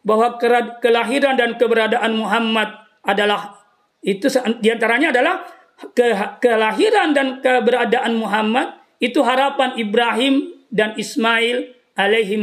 bahwa 0.00 0.40
kelahiran 0.80 1.36
dan 1.36 1.60
keberadaan 1.60 2.16
Muhammad 2.16 2.72
adalah 3.04 3.60
itu 4.00 4.26
di 4.64 4.72
antaranya 4.72 5.12
adalah 5.12 5.44
ke, 5.92 6.16
kelahiran 6.40 7.12
dan 7.12 7.44
keberadaan 7.44 8.16
Muhammad 8.16 8.72
itu 9.04 9.20
harapan 9.20 9.76
Ibrahim 9.76 10.64
dan 10.72 10.96
Ismail 10.96 11.76
alaihi. 11.92 12.40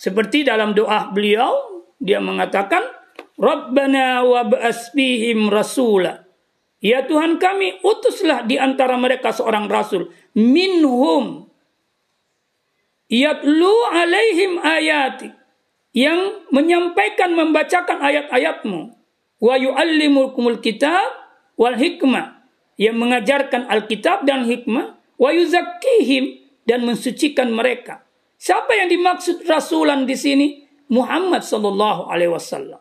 Seperti 0.00 0.48
dalam 0.48 0.72
doa 0.72 1.12
beliau 1.12 1.84
dia 2.00 2.16
mengatakan 2.16 2.80
Rabbana 3.36 4.24
wa 4.24 4.48
rasula 5.52 6.19
Ya 6.80 7.04
Tuhan 7.04 7.36
kami, 7.36 7.84
utuslah 7.84 8.48
di 8.48 8.56
antara 8.56 8.96
mereka 8.96 9.36
seorang 9.36 9.68
rasul. 9.68 10.08
Minhum. 10.32 11.48
yatlu 13.10 13.74
alaihim 13.90 14.62
ayati 14.62 15.34
yang 15.90 16.46
menyampaikan 16.54 17.34
membacakan 17.34 17.98
ayat-ayatmu 17.98 18.94
wa 19.42 19.54
kitab 20.62 21.10
wal 21.58 21.74
hikmah 21.74 22.46
yang 22.78 22.96
mengajarkan 22.96 23.66
Alkitab 23.66 24.24
dan 24.24 24.46
hikmah 24.46 24.96
wa 25.18 25.30
yuzakkihim 25.34 26.38
dan 26.64 26.86
mensucikan 26.86 27.50
mereka. 27.50 28.06
Siapa 28.40 28.72
yang 28.72 28.88
dimaksud 28.88 29.44
rasulan 29.44 30.08
di 30.08 30.16
sini? 30.16 30.48
Muhammad 30.90 31.44
sallallahu 31.44 32.08
alaihi 32.08 32.32
wasallam. 32.32 32.80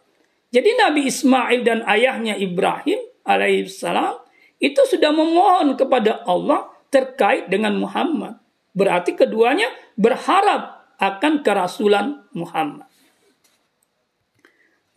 Jadi 0.50 0.72
Nabi 0.78 1.10
Ismail 1.10 1.62
dan 1.62 1.84
ayahnya 1.86 2.40
Ibrahim 2.40 3.09
alaihissalam 3.30 4.18
itu 4.58 4.82
sudah 4.90 5.14
memohon 5.14 5.78
kepada 5.78 6.26
Allah 6.26 6.68
terkait 6.90 7.48
dengan 7.48 7.78
Muhammad. 7.78 8.42
Berarti 8.74 9.14
keduanya 9.14 9.70
berharap 9.94 10.90
akan 10.98 11.46
kerasulan 11.46 12.26
Muhammad. 12.34 12.90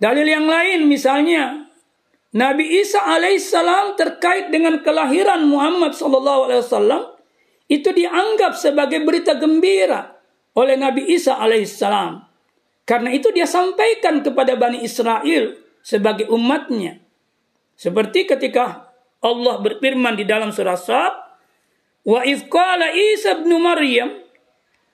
Dalil 0.03 0.27
yang 0.27 0.51
lain 0.51 0.91
misalnya 0.91 1.71
Nabi 2.33 2.81
Isa 2.81 2.99
alaihissalam 2.99 3.95
terkait 3.95 4.49
dengan 4.49 4.81
kelahiran 4.81 5.45
Muhammad 5.47 5.93
sallallahu 5.93 6.49
alaihi 6.49 6.65
wasallam 6.65 7.03
itu 7.69 7.93
dianggap 7.93 8.57
sebagai 8.57 9.05
berita 9.05 9.37
gembira 9.37 10.17
oleh 10.57 10.81
Nabi 10.81 11.13
Isa 11.13 11.37
alaihissalam. 11.37 12.25
Karena 12.83 13.15
itu 13.15 13.31
dia 13.31 13.47
sampaikan 13.47 14.25
kepada 14.25 14.59
Bani 14.59 14.83
Israel 14.83 15.55
sebagai 15.85 16.27
umatnya. 16.33 17.02
Seperti 17.75 18.29
ketika 18.29 18.93
Allah 19.23 19.59
berfirman 19.63 20.19
di 20.19 20.25
dalam 20.27 20.51
surah 20.51 20.79
Sab, 20.79 21.15
Wa 22.03 22.27
izqala 22.27 22.91
Isa 22.91 23.39
ibnu 23.39 23.63
Maryam, 23.63 24.11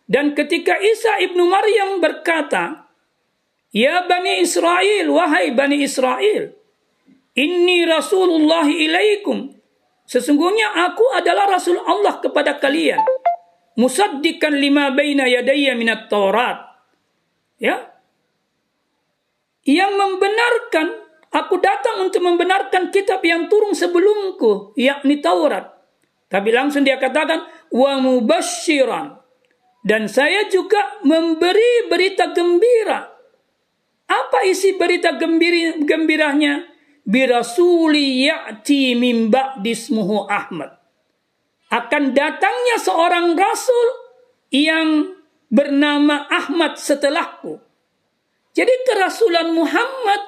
dan 0.08 0.36
ketika 0.36 0.76
Isa 0.76 1.20
ibnu 1.24 1.48
Maryam 1.48 2.00
berkata, 2.00 2.88
Ya 3.72 4.04
Bani 4.04 4.40
Israel, 4.40 5.08
wahai 5.12 5.52
Bani 5.52 5.84
Israel, 5.84 6.52
Inni 7.38 7.86
Rasulullah 7.86 8.66
ilaikum. 8.66 9.54
Sesungguhnya 10.08 10.88
aku 10.90 11.06
adalah 11.14 11.46
Rasul 11.46 11.78
Allah 11.78 12.18
kepada 12.18 12.58
kalian. 12.58 12.98
Musaddikan 13.78 14.58
lima 14.58 14.90
baina 14.90 15.30
yadayya 15.30 15.78
minat 15.78 16.10
Taurat. 16.10 16.66
Ya. 17.62 17.94
Yang 19.62 19.92
membenarkan, 19.94 20.86
aku 21.32 21.60
datang 21.60 22.04
untuk 22.04 22.24
membenarkan 22.24 22.92
kitab 22.92 23.24
yang 23.24 23.46
turun 23.46 23.72
sebelumku, 23.76 24.76
yakni 24.78 25.20
Taurat. 25.20 25.74
Tapi 26.28 26.48
langsung 26.52 26.84
dia 26.84 27.00
katakan, 27.00 27.44
wa 27.72 27.96
mubashiran. 28.00 29.16
Dan 29.80 30.10
saya 30.10 30.50
juga 30.52 31.00
memberi 31.06 31.88
berita 31.88 32.34
gembira 32.36 33.18
apa 34.08 34.48
isi 34.48 34.80
berita 34.80 35.20
gembira, 35.20 35.76
gembiranya? 35.84 36.64
Birasuli 37.04 38.24
ya'ti 38.28 38.96
min 38.96 39.28
ba'dismuhu 39.28 40.28
Ahmad. 40.28 40.76
Akan 41.68 42.16
datangnya 42.16 42.76
seorang 42.80 43.36
rasul 43.36 43.88
yang 44.48 45.12
bernama 45.52 46.24
Ahmad 46.28 46.80
setelahku. 46.80 47.60
Jadi 48.56 48.72
kerasulan 48.88 49.52
Muhammad, 49.52 50.27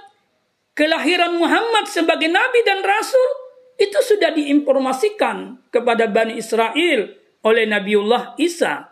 kelahiran 0.81 1.37
Muhammad 1.37 1.93
sebagai 1.93 2.33
nabi 2.33 2.65
dan 2.65 2.81
rasul 2.81 3.29
itu 3.77 4.01
sudah 4.01 4.33
diinformasikan 4.33 5.69
kepada 5.69 6.09
Bani 6.09 6.41
Israel 6.41 7.21
oleh 7.45 7.69
Nabiullah 7.69 8.41
Isa. 8.41 8.89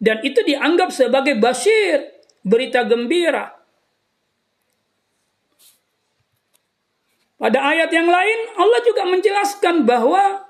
Dan 0.00 0.24
itu 0.24 0.40
dianggap 0.40 0.88
sebagai 0.88 1.36
basir, 1.36 2.24
berita 2.40 2.88
gembira. 2.88 3.52
Pada 7.36 7.68
ayat 7.68 7.92
yang 7.92 8.08
lain 8.08 8.40
Allah 8.56 8.80
juga 8.84 9.04
menjelaskan 9.04 9.84
bahwa 9.84 10.44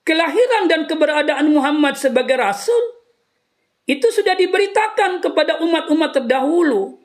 kelahiran 0.00 0.64
dan 0.68 0.88
keberadaan 0.88 1.52
Muhammad 1.52 1.96
sebagai 2.00 2.40
rasul 2.40 2.80
itu 3.84 4.08
sudah 4.08 4.32
diberitakan 4.32 5.20
kepada 5.20 5.60
umat-umat 5.60 6.16
terdahulu. 6.16 7.00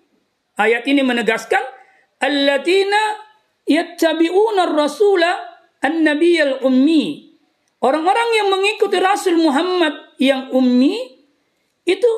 Ayat 0.55 0.87
ini 0.87 1.03
menegaskan 1.03 1.80
allatina 2.21 3.17
yattabi'una 3.65 4.69
rasula 4.71 5.41
an-nabiyyal 5.81 6.61
ummi. 6.61 7.33
Orang-orang 7.81 8.29
yang 8.37 8.47
mengikuti 8.53 9.01
Rasul 9.01 9.41
Muhammad 9.41 10.13
yang 10.21 10.53
ummi 10.53 11.01
itu 11.81 12.11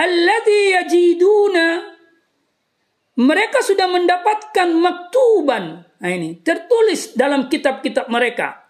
alladhi 0.00 0.72
yajiduna 0.80 1.92
mereka 3.20 3.60
sudah 3.60 3.84
mendapatkan 3.84 4.72
maktuban 4.72 5.84
Nah 6.04 6.12
ini 6.12 6.36
tertulis 6.44 7.16
dalam 7.16 7.48
kitab-kitab 7.48 8.12
mereka. 8.12 8.68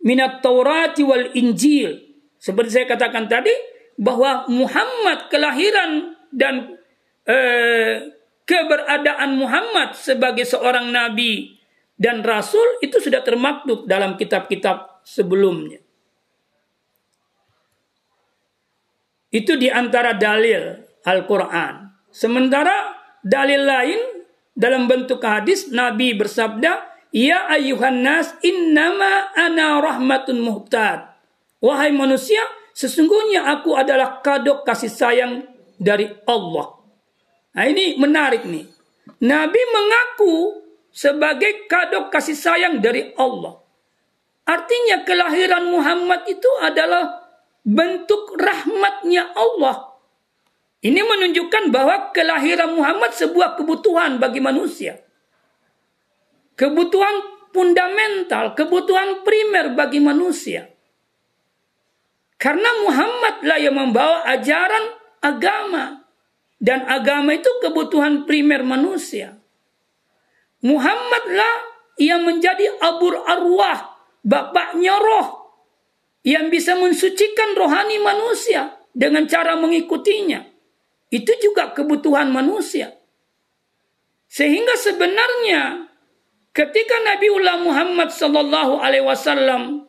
Minat 0.00 0.40
Taurati 0.40 1.04
wal 1.04 1.36
Injil. 1.36 2.00
Seperti 2.40 2.80
saya 2.80 2.86
katakan 2.88 3.28
tadi 3.28 3.52
bahwa 4.00 4.48
Muhammad 4.48 5.28
kelahiran 5.28 6.16
dan 6.32 6.80
eh, 7.28 8.08
keberadaan 8.48 9.36
Muhammad 9.36 9.92
sebagai 9.92 10.48
seorang 10.48 10.88
nabi 10.88 11.60
dan 12.00 12.24
rasul 12.24 12.80
itu 12.80 12.96
sudah 12.96 13.20
termaktub 13.20 13.84
dalam 13.84 14.16
kitab-kitab 14.16 15.04
sebelumnya. 15.04 15.84
Itu 19.28 19.60
di 19.60 19.68
antara 19.68 20.16
dalil 20.16 20.80
Al-Quran. 21.04 21.92
Sementara 22.08 22.96
dalil 23.20 23.60
lain 23.60 24.00
dalam 24.56 24.88
bentuk 24.88 25.20
hadis 25.20 25.68
Nabi 25.68 26.16
bersabda, 26.16 27.04
"Ya 27.12 27.44
ayuhan 27.52 28.00
nas, 28.00 28.32
innama 28.40 29.28
ana 29.36 29.84
rahmatun 29.84 30.40
muhtad." 30.40 31.12
Wahai 31.60 31.92
manusia, 31.92 32.40
sesungguhnya 32.72 33.52
aku 33.52 33.76
adalah 33.76 34.24
kado 34.24 34.64
kasih 34.64 34.88
sayang 34.88 35.44
dari 35.76 36.08
Allah. 36.24 36.77
Nah, 37.58 37.66
ini 37.66 37.98
menarik 37.98 38.46
nih. 38.46 38.62
Nabi 39.26 39.60
mengaku 39.74 40.62
sebagai 40.94 41.66
kado 41.66 42.06
kasih 42.06 42.38
sayang 42.38 42.78
dari 42.78 43.10
Allah. 43.18 43.58
Artinya 44.46 45.02
kelahiran 45.02 45.66
Muhammad 45.66 46.22
itu 46.30 46.46
adalah 46.62 47.26
bentuk 47.66 48.38
rahmatnya 48.38 49.34
Allah 49.34 49.88
ini 50.78 51.02
menunjukkan 51.02 51.74
bahwa 51.74 52.14
kelahiran 52.14 52.78
Muhammad 52.78 53.10
sebuah 53.10 53.58
kebutuhan 53.58 54.22
bagi 54.22 54.38
manusia. 54.38 55.02
Kebutuhan 56.54 57.50
fundamental, 57.50 58.54
kebutuhan 58.54 59.26
primer 59.26 59.74
bagi 59.74 59.98
manusia. 59.98 60.70
Karena 62.38 62.70
Muhammadlah 62.86 63.58
yang 63.58 63.74
membawa 63.74 64.22
ajaran 64.30 64.94
agama. 65.18 66.06
Dan 66.58 66.82
agama 66.90 67.38
itu 67.38 67.46
kebutuhan 67.62 68.26
primer 68.26 68.66
manusia. 68.66 69.38
Muhammadlah 70.58 71.54
yang 72.02 72.26
menjadi 72.26 72.66
abur 72.82 73.22
arwah, 73.22 73.94
bapaknya 74.26 74.98
roh. 74.98 75.46
Yang 76.26 76.46
bisa 76.50 76.72
mensucikan 76.74 77.54
rohani 77.54 78.02
manusia 78.02 78.74
dengan 78.90 79.30
cara 79.30 79.54
mengikutinya. 79.54 80.42
Itu 81.14 81.30
juga 81.38 81.72
kebutuhan 81.72 82.34
manusia. 82.34 82.98
Sehingga 84.28 84.76
sebenarnya 84.76 85.88
ketika 86.52 86.96
Nabiullah 87.06 87.62
Muhammad 87.64 88.10
sallallahu 88.12 88.82
alaihi 88.82 89.06
wasallam 89.06 89.88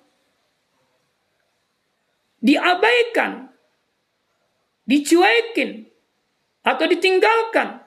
diabaikan, 2.40 3.52
dicuekin 4.88 5.89
atau 6.70 6.86
ditinggalkan, 6.86 7.82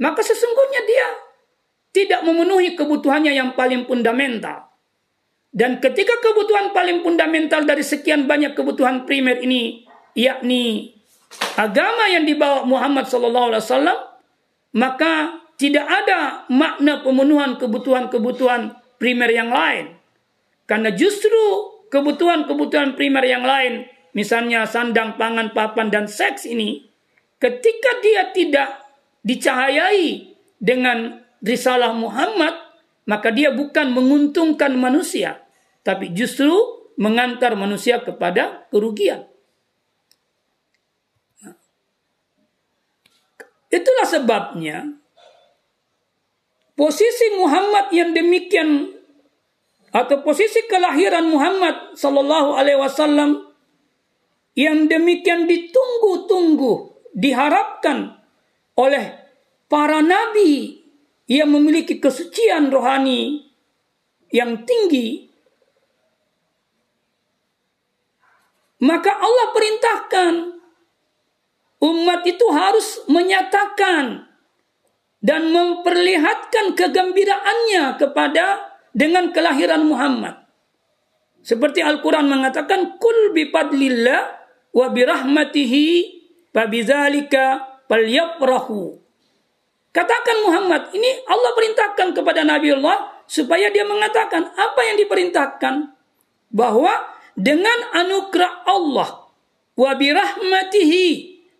maka 0.00 0.20
sesungguhnya 0.24 0.80
dia 0.88 1.08
tidak 1.92 2.24
memenuhi 2.24 2.72
kebutuhannya 2.72 3.36
yang 3.36 3.52
paling 3.52 3.84
fundamental. 3.84 4.72
Dan 5.52 5.84
ketika 5.84 6.16
kebutuhan 6.24 6.72
paling 6.72 7.04
fundamental 7.04 7.68
dari 7.68 7.84
sekian 7.84 8.24
banyak 8.24 8.56
kebutuhan 8.56 9.04
primer 9.04 9.44
ini, 9.44 9.84
yakni 10.16 10.96
agama 11.60 12.08
yang 12.08 12.24
dibawa 12.24 12.64
Muhammad 12.64 13.04
wasallam 13.04 14.00
maka 14.72 15.44
tidak 15.60 15.84
ada 15.84 16.48
makna 16.48 17.04
pemenuhan 17.04 17.60
kebutuhan-kebutuhan 17.60 18.80
primer 18.96 19.28
yang 19.28 19.52
lain. 19.52 20.00
Karena 20.64 20.88
justru 20.96 21.36
kebutuhan-kebutuhan 21.92 22.96
primer 22.96 23.28
yang 23.28 23.44
lain, 23.44 23.84
misalnya 24.16 24.64
sandang, 24.64 25.20
pangan, 25.20 25.52
papan, 25.52 25.92
dan 25.92 26.08
seks 26.08 26.48
ini, 26.48 26.88
ketika 27.42 27.90
dia 27.98 28.30
tidak 28.30 28.70
dicahayai 29.26 30.30
dengan 30.62 31.26
risalah 31.42 31.90
Muhammad, 31.90 32.54
maka 33.10 33.34
dia 33.34 33.50
bukan 33.50 33.90
menguntungkan 33.90 34.78
manusia, 34.78 35.42
tapi 35.82 36.14
justru 36.14 36.54
mengantar 36.94 37.58
manusia 37.58 37.98
kepada 37.98 38.70
kerugian. 38.70 39.26
Itulah 43.72 44.06
sebabnya 44.06 44.92
posisi 46.78 47.26
Muhammad 47.40 47.88
yang 47.90 48.12
demikian 48.12 48.92
atau 49.90 50.20
posisi 50.20 50.62
kelahiran 50.68 51.24
Muhammad 51.26 51.96
sallallahu 51.96 52.52
alaihi 52.54 52.78
wasallam 52.78 53.48
yang 54.52 54.84
demikian 54.92 55.48
ditunggu-tunggu, 55.48 56.91
diharapkan 57.12 58.16
oleh 58.76 59.04
para 59.68 60.00
nabi 60.00 60.80
yang 61.28 61.52
memiliki 61.52 62.00
kesucian 62.00 62.72
rohani 62.72 63.48
yang 64.32 64.64
tinggi 64.64 65.32
maka 68.82 69.12
Allah 69.14 69.46
perintahkan 69.54 70.32
umat 71.82 72.20
itu 72.26 72.46
harus 72.50 73.06
menyatakan 73.06 74.26
dan 75.22 75.54
memperlihatkan 75.54 76.74
kegembiraannya 76.74 77.94
kepada 77.94 78.74
dengan 78.90 79.30
kelahiran 79.30 79.86
Muhammad. 79.86 80.42
Seperti 81.42 81.82
Al-Quran 81.82 82.26
mengatakan, 82.26 82.98
Kul 82.98 83.34
bipadlillah 83.34 84.22
wa 84.74 84.86
birahmatihi 84.90 86.21
fabizalika 86.52 87.80
falyafrahu. 87.88 89.00
Katakan 89.92 90.36
Muhammad, 90.48 90.88
ini 90.96 91.10
Allah 91.28 91.52
perintahkan 91.52 92.16
kepada 92.16 92.48
Nabi 92.48 92.72
Allah 92.72 93.12
supaya 93.28 93.68
dia 93.68 93.84
mengatakan 93.84 94.52
apa 94.56 94.80
yang 94.88 94.96
diperintahkan. 94.96 95.92
Bahwa 96.52 96.92
dengan 97.32 97.96
anugerah 97.96 98.68
Allah 98.68 99.28
wa 99.76 99.90
birahmatihi 99.96 101.06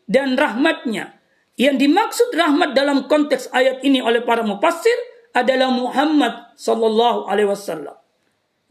dan 0.09 0.37
rahmatnya. 0.37 1.17
Yang 1.57 1.89
dimaksud 1.89 2.29
rahmat 2.33 2.73
dalam 2.73 3.09
konteks 3.09 3.53
ayat 3.53 3.85
ini 3.85 4.01
oleh 4.01 4.25
para 4.25 4.41
mufassir 4.41 4.97
adalah 5.37 5.69
Muhammad 5.69 6.57
sallallahu 6.57 7.29
alaihi 7.29 7.49
wasallam. 7.49 7.97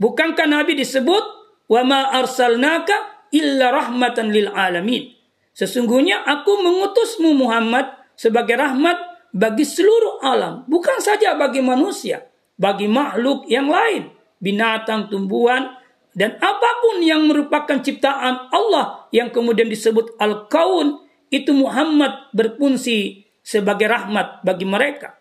Bukankah 0.01 0.49
Nabi 0.49 0.73
disebut 0.77 1.25
wa 1.69 1.81
ma 1.85 2.09
arsalnaka 2.09 3.29
illa 3.29 3.69
rahmatan 3.69 4.33
lil 4.33 4.49
alamin. 4.49 5.13
Sesungguhnya 5.51 6.23
aku 6.23 6.63
mengutusmu 6.63 7.35
Muhammad 7.35 7.91
sebagai 8.15 8.55
rahmat 8.55 8.97
bagi 9.31 9.63
seluruh 9.63 10.23
alam, 10.23 10.67
bukan 10.67 10.99
saja 10.99 11.35
bagi 11.35 11.63
manusia, 11.63 12.27
bagi 12.59 12.87
makhluk 12.87 13.47
yang 13.47 13.71
lain, 13.71 14.11
binatang, 14.39 15.07
tumbuhan, 15.07 15.75
dan 16.11 16.35
apa 16.43 16.69
pun 16.83 16.99
yang 16.99 17.23
merupakan 17.27 17.79
ciptaan 17.79 18.51
Allah 18.51 19.07
yang 19.15 19.31
kemudian 19.31 19.71
disebut 19.71 20.19
Al-Kaun, 20.19 21.07
itu 21.31 21.55
Muhammad 21.55 22.27
berfungsi 22.35 23.23
sebagai 23.39 23.87
rahmat 23.87 24.43
bagi 24.43 24.67
mereka. 24.67 25.15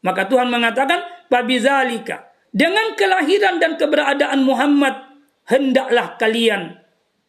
Maka 0.00 0.24
Tuhan 0.24 0.48
mengatakan, 0.48 1.28
Babizalika, 1.28 2.32
dengan 2.50 2.96
kelahiran 2.96 3.60
dan 3.60 3.76
keberadaan 3.76 4.40
Muhammad, 4.42 4.96
hendaklah 5.44 6.16
kalian 6.16 6.80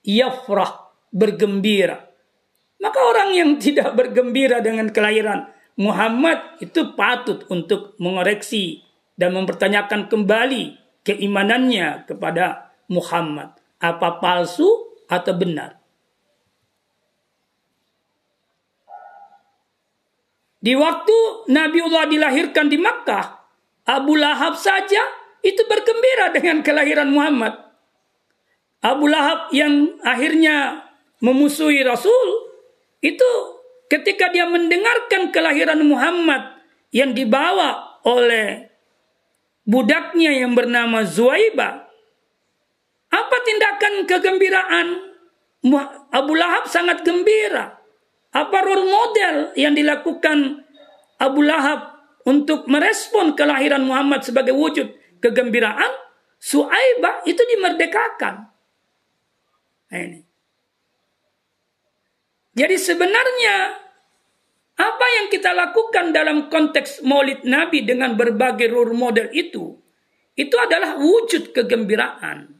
yafrah, 0.01 0.95
bergembira. 1.11 2.10
Maka 2.81 2.99
orang 2.99 3.29
yang 3.37 3.49
tidak 3.61 3.93
bergembira 3.93 4.57
dengan 4.57 4.89
kelahiran 4.89 5.45
Muhammad 5.77 6.57
itu 6.59 6.97
patut 6.97 7.45
untuk 7.53 7.93
mengoreksi 8.01 8.81
dan 9.13 9.37
mempertanyakan 9.37 10.09
kembali 10.09 10.81
keimanannya 11.05 12.09
kepada 12.09 12.73
Muhammad. 12.89 13.53
Apa 13.77 14.17
palsu 14.17 14.97
atau 15.05 15.33
benar? 15.37 15.77
Di 20.61 20.77
waktu 20.77 21.49
Nabiullah 21.49 22.05
dilahirkan 22.05 22.69
di 22.69 22.77
Makkah, 22.77 23.41
Abu 23.89 24.13
Lahab 24.13 24.53
saja 24.53 25.01
itu 25.41 25.65
bergembira 25.65 26.29
dengan 26.29 26.61
kelahiran 26.61 27.09
Muhammad. 27.09 27.57
Abu 28.85 29.09
Lahab 29.09 29.49
yang 29.49 29.97
akhirnya 30.05 30.85
memusuhi 31.17 31.81
Rasul, 31.81 32.50
itu 33.01 33.29
ketika 33.89 34.29
dia 34.29 34.47
mendengarkan 34.47 35.33
kelahiran 35.33 35.81
Muhammad 35.83 36.61
yang 36.93 37.11
dibawa 37.17 37.99
oleh 38.05 38.71
budaknya 39.65 40.31
yang 40.31 40.53
bernama 40.53 41.03
Zuaiba, 41.03 41.91
apa 43.11 43.37
tindakan 43.43 43.93
kegembiraan? 44.07 44.87
Abu 46.09 46.33
Lahab 46.33 46.65
sangat 46.65 47.05
gembira. 47.05 47.77
Apa 48.31 48.63
role 48.63 48.87
model 48.87 49.35
yang 49.59 49.75
dilakukan 49.75 50.63
Abu 51.19 51.43
Lahab 51.43 51.99
untuk 52.23 52.65
merespon 52.71 53.35
kelahiran 53.35 53.83
Muhammad 53.83 54.23
sebagai 54.23 54.55
wujud 54.55 54.87
kegembiraan? 55.19 55.91
Suaibah 56.41 57.21
itu 57.29 57.37
dimerdekakan. 57.37 58.49
Nah, 59.93 59.99
ini. 59.99 60.30
Jadi 62.51 62.75
sebenarnya 62.75 63.79
apa 64.75 65.05
yang 65.21 65.25
kita 65.31 65.55
lakukan 65.55 66.11
dalam 66.11 66.51
konteks 66.51 67.05
Maulid 67.05 67.47
Nabi 67.47 67.87
dengan 67.87 68.17
berbagai 68.19 68.67
role 68.67 68.97
model 68.97 69.31
itu, 69.31 69.77
itu 70.35 70.55
adalah 70.59 70.99
wujud 70.99 71.55
kegembiraan. 71.55 72.59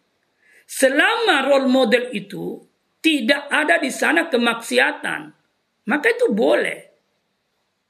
Selama 0.63 1.43
role 1.51 1.67
model 1.67 2.07
itu 2.15 2.63
tidak 3.03 3.51
ada 3.51 3.81
di 3.81 3.91
sana 3.91 4.31
kemaksiatan, 4.31 5.21
maka 5.91 6.07
itu 6.07 6.31
boleh. 6.31 6.79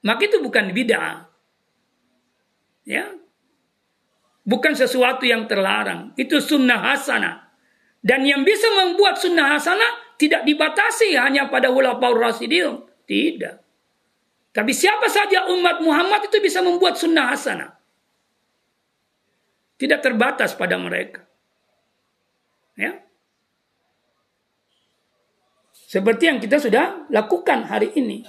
Maka 0.02 0.26
itu 0.26 0.42
bukan 0.42 0.74
bid'ah. 0.74 1.30
Ya. 2.82 3.06
Bukan 4.42 4.74
sesuatu 4.74 5.22
yang 5.22 5.46
terlarang. 5.46 6.10
Itu 6.18 6.42
sunnah 6.42 6.82
hasanah. 6.90 7.54
Dan 8.02 8.26
yang 8.26 8.42
bisa 8.42 8.66
membuat 8.74 9.22
sunnah 9.22 9.54
hasanah 9.54 10.01
tidak 10.16 10.42
dibatasi 10.46 11.16
hanya 11.18 11.48
pada 11.48 11.72
ulama 11.72 12.12
rasidin. 12.14 12.82
Tidak. 13.06 13.56
Tapi 14.52 14.72
siapa 14.76 15.08
saja 15.08 15.48
umat 15.48 15.80
Muhammad 15.80 16.28
itu 16.28 16.38
bisa 16.44 16.60
membuat 16.60 17.00
sunnah 17.00 17.32
hasanah. 17.32 17.72
Tidak 19.80 19.98
terbatas 20.04 20.52
pada 20.54 20.76
mereka. 20.76 21.24
Ya. 22.76 23.02
Seperti 25.72 26.24
yang 26.28 26.38
kita 26.40 26.56
sudah 26.60 27.08
lakukan 27.12 27.68
hari 27.68 27.92
ini. 27.96 28.24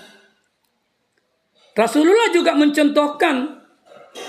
Rasulullah 1.73 2.29
juga 2.31 2.53
mencontohkan 2.53 3.63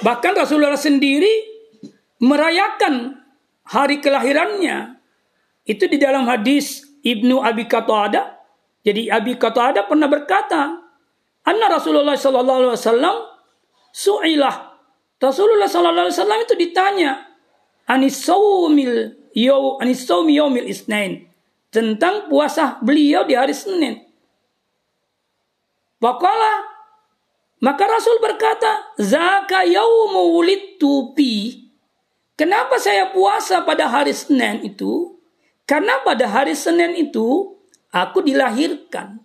bahkan 0.01 0.33
Rasulullah 0.33 0.79
sendiri 0.81 1.45
merayakan 2.23 3.21
hari 3.69 4.01
kelahirannya 4.01 4.97
itu 5.65 5.85
di 5.89 5.97
dalam 6.01 6.25
hadis 6.25 6.94
Ibnu 7.05 7.45
Abi 7.45 7.69
Qatada. 7.69 8.41
Jadi 8.81 9.13
Abi 9.13 9.37
Qatada 9.37 9.85
pernah 9.85 10.09
berkata, 10.09 10.81
"Anna 11.45 11.67
Rasulullah 11.69 12.17
sallallahu 12.17 12.59
alaihi 12.65 12.75
wasallam 12.75 13.17
su'ilah." 13.93 14.57
Rasulullah 15.21 15.69
sallallahu 15.69 16.09
alaihi 16.09 16.17
wasallam 16.17 16.41
itu 16.45 16.55
ditanya, 16.57 17.29
"Anis 17.89 18.25
saumil 18.25 19.25
anisawmi 19.81 20.39
yaumil 20.39 20.69
isnain 20.71 21.27
tentang 21.75 22.31
puasa 22.31 22.79
beliau 22.79 23.27
di 23.27 23.35
hari 23.35 23.51
Senin. 23.51 23.99
Waqala 25.99 26.71
maka 27.65 27.89
Rasul 27.89 28.21
berkata, 28.21 28.95
"Zaka 29.01 29.67
yaumu 29.67 30.39
wulidtu 30.39 31.17
pi." 31.17 31.65
Kenapa 32.35 32.79
saya 32.83 33.11
puasa 33.15 33.63
pada 33.63 33.91
hari 33.91 34.13
Senin 34.15 34.63
itu? 34.63 35.14
Karena 35.65 36.05
pada 36.05 36.29
hari 36.29 36.53
Senin 36.53 36.93
itu 36.93 37.57
aku 37.89 38.21
dilahirkan. 38.21 39.17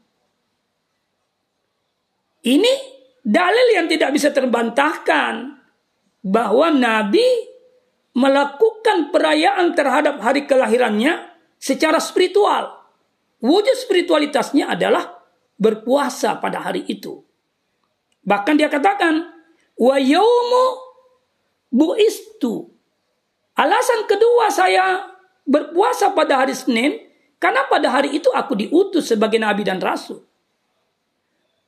Ini 2.39 2.73
dalil 3.19 3.67
yang 3.75 3.91
tidak 3.91 4.15
bisa 4.15 4.31
terbantahkan 4.31 5.59
bahwa 6.23 6.71
Nabi 6.71 7.27
melakukan 8.15 9.11
perayaan 9.11 9.75
terhadap 9.75 10.23
hari 10.23 10.47
kelahirannya 10.47 11.27
secara 11.59 11.99
spiritual. 11.99 12.79
Wujud 13.43 13.75
spiritualitasnya 13.75 14.71
adalah 14.71 15.19
berpuasa 15.59 16.39
pada 16.39 16.63
hari 16.63 16.87
itu. 16.87 17.19
Bahkan 18.23 18.55
dia 18.55 18.71
katakan, 18.71 19.27
wa 19.79 19.95
yaumu 19.99 20.65
buistu. 21.71 22.71
Alasan 23.55 24.07
kedua 24.07 24.47
saya 24.51 25.18
berpuasa 25.49 26.13
pada 26.13 26.45
hari 26.45 26.53
Senin 26.53 27.09
karena 27.41 27.65
pada 27.65 27.89
hari 27.89 28.13
itu 28.13 28.29
aku 28.29 28.53
diutus 28.53 29.09
sebagai 29.09 29.41
nabi 29.41 29.65
dan 29.65 29.81
rasul. 29.81 30.21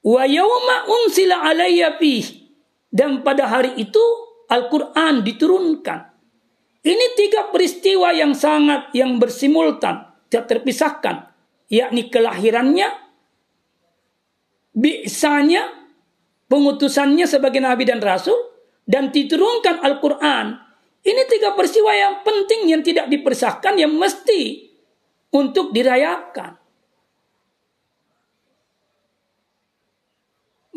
Wa 0.06 0.30
yauma 0.30 0.86
unsila 0.86 1.41
alayya 1.41 1.98
Dan 2.91 3.26
pada 3.26 3.50
hari 3.50 3.74
itu 3.82 4.02
Al-Quran 4.52 5.24
diturunkan. 5.26 6.00
Ini 6.82 7.06
tiga 7.13 7.48
peristiwa 7.54 8.10
yang 8.12 8.34
sangat 8.34 8.89
yang 8.98 9.22
bersimultan, 9.22 10.02
tidak 10.28 10.50
terpisahkan, 10.50 11.30
yakni 11.70 12.10
kelahirannya, 12.10 12.89
bi'sanya, 14.74 15.72
pengutusannya 16.50 17.30
sebagai 17.30 17.62
nabi 17.62 17.86
dan 17.86 18.02
rasul 18.02 18.36
dan 18.89 19.13
diturunkan 19.13 19.80
Al-Qur'an. 19.86 20.58
Ini 21.02 21.22
tiga 21.26 21.58
peristiwa 21.58 21.90
yang 21.98 22.22
penting 22.22 22.70
yang 22.70 22.82
tidak 22.86 23.10
dipersahkan 23.10 23.74
yang 23.74 23.94
mesti 23.98 24.70
untuk 25.34 25.74
dirayakan. 25.74 26.62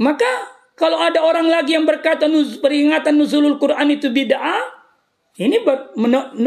Maka 0.01 0.31
kalau 0.75 0.99
ada 0.99 1.23
orang 1.23 1.47
lagi 1.47 1.77
yang 1.79 1.87
berkata 1.87 2.27
peringatan 2.59 3.15
nuzulul 3.15 3.61
Quran 3.63 3.95
itu 3.95 4.11
bid'ah, 4.11 4.65
ini 5.39 5.63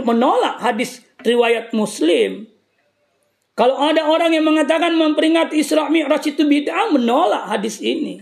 menolak 0.03 0.59
hadis 0.59 1.05
riwayat 1.23 1.71
Muslim. 1.71 2.49
Kalau 3.57 3.77
ada 3.81 4.05
orang 4.05 4.37
yang 4.37 4.45
mengatakan 4.45 4.93
memperingati 4.93 5.57
Isra 5.57 5.89
Mi'raj 5.89 6.29
itu 6.29 6.45
bid'ah, 6.45 6.93
menolak 6.93 7.49
hadis 7.49 7.81
ini. 7.81 8.21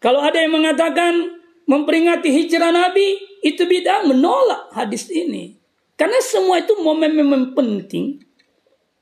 Kalau 0.00 0.20
ada 0.20 0.36
yang 0.40 0.52
mengatakan 0.52 1.39
memperingati 1.70 2.34
hijrah 2.34 2.74
Nabi 2.74 3.38
itu 3.46 3.62
bid'ah, 3.62 4.02
menolak 4.02 4.74
hadis 4.74 5.06
ini. 5.06 5.54
Karena 5.94 6.18
semua 6.18 6.58
itu 6.58 6.74
momen-momen 6.82 7.54
penting 7.54 8.18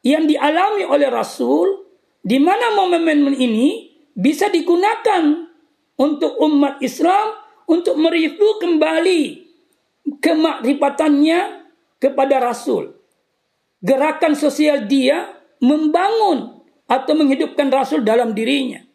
yang 0.04 0.28
dialami 0.28 0.84
oleh 0.84 1.08
Rasul, 1.08 1.88
di 2.20 2.36
mana 2.36 2.76
momen-momen 2.76 3.32
ini 3.32 3.88
bisa 4.12 4.52
digunakan 4.52 5.48
untuk 5.96 6.36
umat 6.44 6.76
Islam 6.84 7.40
untuk 7.64 7.96
mereview 7.96 8.60
kembali 8.60 9.22
kemakrifatannya 10.20 11.40
kepada 11.96 12.36
Rasul. 12.42 12.92
Gerakan 13.80 14.34
sosial 14.34 14.90
dia 14.90 15.38
membangun 15.62 16.62
atau 16.90 17.12
menghidupkan 17.14 17.70
Rasul 17.70 18.02
dalam 18.02 18.34
dirinya. 18.34 18.87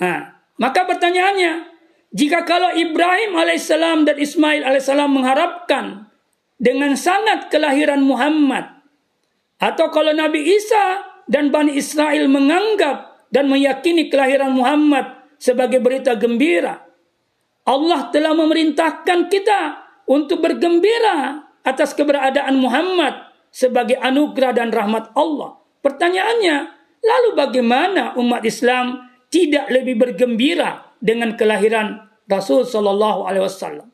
Nah, 0.00 0.36
maka 0.60 0.84
pertanyaannya, 0.84 1.72
jika 2.12 2.44
kalau 2.48 2.72
Ibrahim 2.72 3.36
alaihissalam 3.36 4.08
dan 4.08 4.16
Ismail 4.16 4.64
alaihissalam 4.64 5.10
mengharapkan 5.12 6.08
dengan 6.56 6.96
sangat 6.96 7.52
kelahiran 7.52 8.00
Muhammad 8.00 8.80
atau 9.60 9.92
kalau 9.92 10.12
Nabi 10.12 10.56
Isa 10.56 11.04
dan 11.28 11.52
Bani 11.52 11.76
Israel 11.76 12.28
menganggap 12.28 13.28
dan 13.32 13.48
meyakini 13.52 14.08
kelahiran 14.08 14.52
Muhammad 14.52 15.36
sebagai 15.36 15.80
berita 15.80 16.16
gembira, 16.16 16.84
Allah 17.66 18.08
telah 18.14 18.32
memerintahkan 18.32 19.28
kita 19.28 19.60
untuk 20.06 20.40
bergembira 20.40 21.44
atas 21.66 21.92
keberadaan 21.98 22.56
Muhammad 22.62 23.26
sebagai 23.50 23.98
anugerah 23.98 24.54
dan 24.54 24.70
rahmat 24.70 25.10
Allah. 25.18 25.58
Pertanyaannya, 25.82 26.56
lalu 27.02 27.28
bagaimana 27.34 28.14
umat 28.20 28.46
Islam 28.46 29.05
tidak 29.28 29.70
lebih 29.70 29.98
bergembira 29.98 30.94
dengan 31.02 31.34
kelahiran 31.34 32.06
Rasul 32.26 32.66
Shallallahu 32.66 33.26
Alaihi 33.26 33.44
Wasallam? 33.44 33.88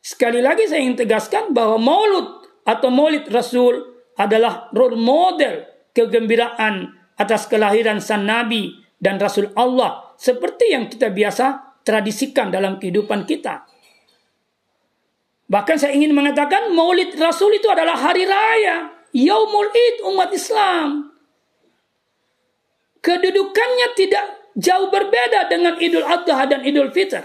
Sekali 0.00 0.38
lagi 0.38 0.70
saya 0.70 0.86
ingin 0.86 1.02
tegaskan 1.02 1.50
bahwa 1.50 1.82
Maulud 1.82 2.46
atau 2.62 2.88
Maulid 2.94 3.26
Rasul 3.26 3.82
adalah 4.14 4.70
role 4.70 4.98
model 4.98 5.66
kegembiraan 5.90 6.94
atas 7.16 7.48
kelahiran 7.48 7.98
sang 7.98 8.28
nabi 8.28 8.76
dan 9.00 9.16
rasul 9.16 9.52
Allah 9.56 10.12
seperti 10.20 10.72
yang 10.72 10.88
kita 10.88 11.12
biasa 11.12 11.78
tradisikan 11.84 12.52
dalam 12.52 12.76
kehidupan 12.76 13.24
kita. 13.24 13.64
Bahkan 15.46 15.76
saya 15.78 15.94
ingin 15.94 16.10
mengatakan 16.10 16.74
Maulid 16.74 17.14
Rasul 17.14 17.54
itu 17.54 17.70
adalah 17.70 17.94
hari 17.94 18.26
raya, 18.26 18.90
Yaumul 19.14 19.70
Id 19.70 20.02
umat 20.10 20.34
Islam. 20.34 21.15
Kedudukannya 23.06 23.94
tidak 23.94 24.50
jauh 24.58 24.90
berbeda 24.90 25.46
dengan 25.46 25.78
Idul 25.78 26.02
Adha 26.02 26.42
dan 26.50 26.66
Idul 26.66 26.90
Fitr. 26.90 27.22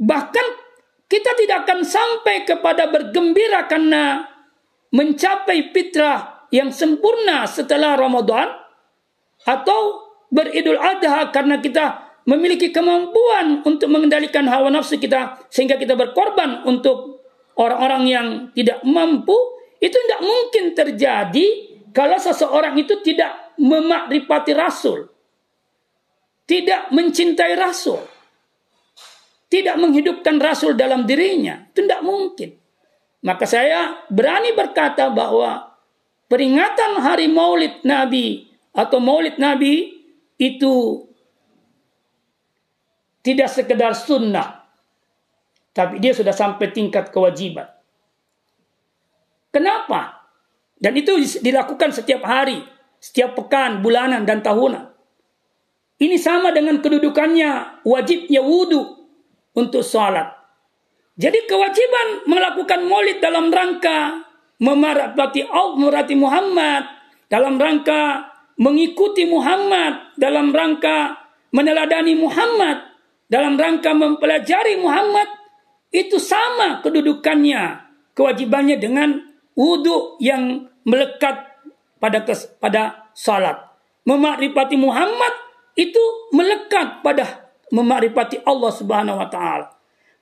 Bahkan 0.00 0.46
kita 1.06 1.30
tidak 1.38 1.68
akan 1.68 1.86
sampai 1.86 2.42
kepada 2.42 2.90
bergembira 2.90 3.70
karena 3.70 4.26
mencapai 4.90 5.70
fitrah 5.70 6.48
yang 6.50 6.74
sempurna 6.74 7.46
setelah 7.46 7.94
Ramadan 7.94 8.50
atau 9.46 10.10
beridul 10.30 10.78
adha 10.78 11.30
karena 11.34 11.58
kita 11.58 12.10
memiliki 12.26 12.70
kemampuan 12.70 13.62
untuk 13.66 13.90
mengendalikan 13.90 14.46
hawa 14.46 14.70
nafsu 14.70 14.98
kita 14.98 15.42
sehingga 15.50 15.78
kita 15.78 15.98
berkorban 15.98 16.62
untuk 16.66 17.26
orang-orang 17.58 18.02
yang 18.06 18.26
tidak 18.54 18.78
mampu 18.86 19.34
itu 19.80 19.96
tidak 19.96 20.20
mungkin 20.22 20.64
terjadi 20.76 21.46
kalau 21.90 22.20
seseorang 22.20 22.76
itu 22.78 23.00
tidak 23.02 23.56
memakrifati 23.58 24.52
rasul 24.54 25.08
tidak 26.44 26.92
mencintai 26.92 27.56
rasul 27.58 28.04
tidak 29.50 29.76
menghidupkan 29.82 30.38
Rasul 30.38 30.78
dalam 30.78 31.04
dirinya. 31.04 31.66
Itu 31.74 31.82
tidak 31.84 32.06
mungkin. 32.06 32.54
Maka 33.26 33.44
saya 33.44 34.06
berani 34.08 34.54
berkata 34.54 35.10
bahwa 35.10 35.74
peringatan 36.30 37.02
hari 37.02 37.26
maulid 37.26 37.82
Nabi 37.82 38.46
atau 38.70 39.02
maulid 39.02 39.36
Nabi 39.36 39.90
itu 40.38 41.04
tidak 43.20 43.50
sekedar 43.50 43.92
sunnah. 43.92 44.64
Tapi 45.74 45.98
dia 45.98 46.14
sudah 46.14 46.32
sampai 46.32 46.70
tingkat 46.70 47.10
kewajiban. 47.10 47.66
Kenapa? 49.50 50.30
Dan 50.80 50.96
itu 50.96 51.18
dilakukan 51.44 51.92
setiap 51.92 52.24
hari, 52.24 52.64
setiap 52.96 53.36
pekan, 53.36 53.84
bulanan, 53.84 54.24
dan 54.24 54.40
tahunan. 54.40 54.88
Ini 56.00 56.16
sama 56.16 56.48
dengan 56.56 56.80
kedudukannya 56.80 57.84
wajibnya 57.84 58.40
wudhu 58.40 59.04
untuk 59.52 59.84
sholat. 59.84 60.32
Jadi 61.20 61.44
kewajiban 61.44 62.24
melakukan 62.24 62.80
maulid 62.88 63.20
dalam 63.20 63.52
rangka 63.52 64.24
memerhati 64.56 65.44
Allah, 65.44 65.76
memerhati 65.76 66.16
Muhammad, 66.16 66.82
dalam 67.28 67.60
rangka 67.60 68.32
mengikuti 68.56 69.28
Muhammad, 69.28 70.16
dalam 70.16 70.48
rangka 70.52 71.20
meneladani 71.52 72.16
Muhammad, 72.16 72.88
dalam 73.28 73.60
rangka 73.60 73.92
mempelajari 73.92 74.80
Muhammad, 74.80 75.28
itu 75.92 76.16
sama 76.16 76.80
kedudukannya, 76.80 77.84
kewajibannya 78.16 78.80
dengan 78.80 79.29
wudhu 79.54 80.20
yang 80.22 80.68
melekat 80.86 81.50
pada 82.00 82.24
pada 82.58 82.82
salat. 83.12 83.56
Memakrifati 84.08 84.80
Muhammad 84.80 85.34
itu 85.76 86.00
melekat 86.32 87.04
pada 87.04 87.52
memakrifati 87.70 88.42
Allah 88.42 88.72
Subhanahu 88.72 89.20
wa 89.20 89.28
taala. 89.28 89.66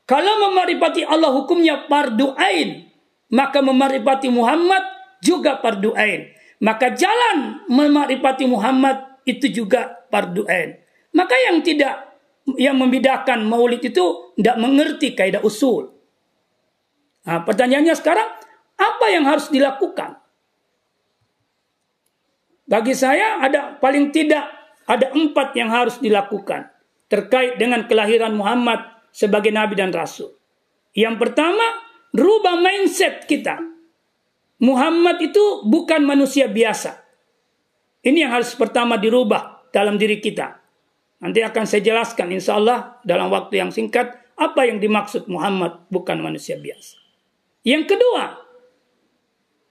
Kalau 0.08 0.48
memakrifati 0.48 1.04
Allah 1.04 1.32
hukumnya 1.32 1.84
fardu 1.86 2.32
ain, 2.36 2.88
maka 3.32 3.60
memakrifati 3.60 4.28
Muhammad 4.32 4.82
juga 5.20 5.60
fardu 5.60 5.92
ain. 5.94 6.32
Maka 6.58 6.90
jalan 6.96 7.62
memakrifati 7.70 8.44
Muhammad 8.50 9.22
itu 9.28 9.46
juga 9.52 10.04
fardu 10.10 10.42
ain. 10.48 10.80
Maka 11.14 11.34
yang 11.48 11.62
tidak 11.62 12.08
yang 12.56 12.80
membedakan 12.80 13.44
maulid 13.44 13.84
itu 13.84 14.32
tidak 14.40 14.56
mengerti 14.56 15.12
kaidah 15.12 15.44
usul. 15.44 15.92
Nah, 17.28 17.44
pertanyaannya 17.44 17.92
sekarang, 17.92 18.38
apa 18.78 19.06
yang 19.10 19.26
harus 19.26 19.50
dilakukan? 19.50 20.16
Bagi 22.68 22.94
saya 22.94 23.42
ada 23.42 23.74
paling 23.76 24.14
tidak 24.14 24.44
ada 24.86 25.10
empat 25.12 25.52
yang 25.58 25.68
harus 25.68 25.98
dilakukan 25.98 26.70
terkait 27.10 27.56
dengan 27.58 27.84
kelahiran 27.88 28.36
Muhammad 28.36 28.85
sebagai 29.10 29.50
nabi 29.50 29.74
dan 29.74 29.90
rasul. 29.90 30.37
Yang 30.92 31.16
pertama, 31.20 31.64
rubah 32.12 32.60
mindset 32.60 33.24
kita. 33.26 33.60
Muhammad 34.58 35.22
itu 35.22 35.64
bukan 35.64 36.04
manusia 36.04 36.46
biasa. 36.50 37.02
Ini 38.04 38.26
yang 38.26 38.33
harus 38.37 38.54
pertama 38.54 38.98
dirubah 38.98 39.70
dalam 39.74 39.98
diri 39.98 40.18
kita. 40.22 40.58
Nanti 41.18 41.42
akan 41.42 41.64
saya 41.66 41.83
jelaskan 41.83 42.31
insya 42.31 42.58
Allah 42.58 43.02
dalam 43.02 43.31
waktu 43.31 43.58
yang 43.58 43.70
singkat 43.74 44.18
apa 44.38 44.70
yang 44.70 44.79
dimaksud 44.79 45.26
Muhammad 45.26 45.90
bukan 45.90 46.22
manusia 46.22 46.54
biasa. 46.54 46.94
Yang 47.66 47.96
kedua, 47.96 48.48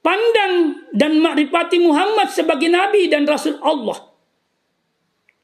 pandang 0.08 0.88
dan 0.96 1.20
makrifati 1.20 1.84
Muhammad 1.84 2.32
sebagai 2.32 2.72
nabi 2.72 3.12
dan 3.12 3.28
rasul 3.28 3.60
Allah. 3.60 4.08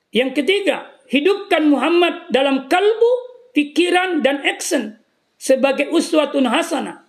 Yang 0.08 0.40
ketiga, 0.40 0.88
hidupkan 1.12 1.68
Muhammad 1.68 2.32
dalam 2.32 2.64
kalbu, 2.72 3.12
pikiran, 3.52 4.24
dan 4.24 4.40
action 4.40 4.96
sebagai 5.36 5.92
uswatun 5.92 6.48
hasanah. 6.48 7.04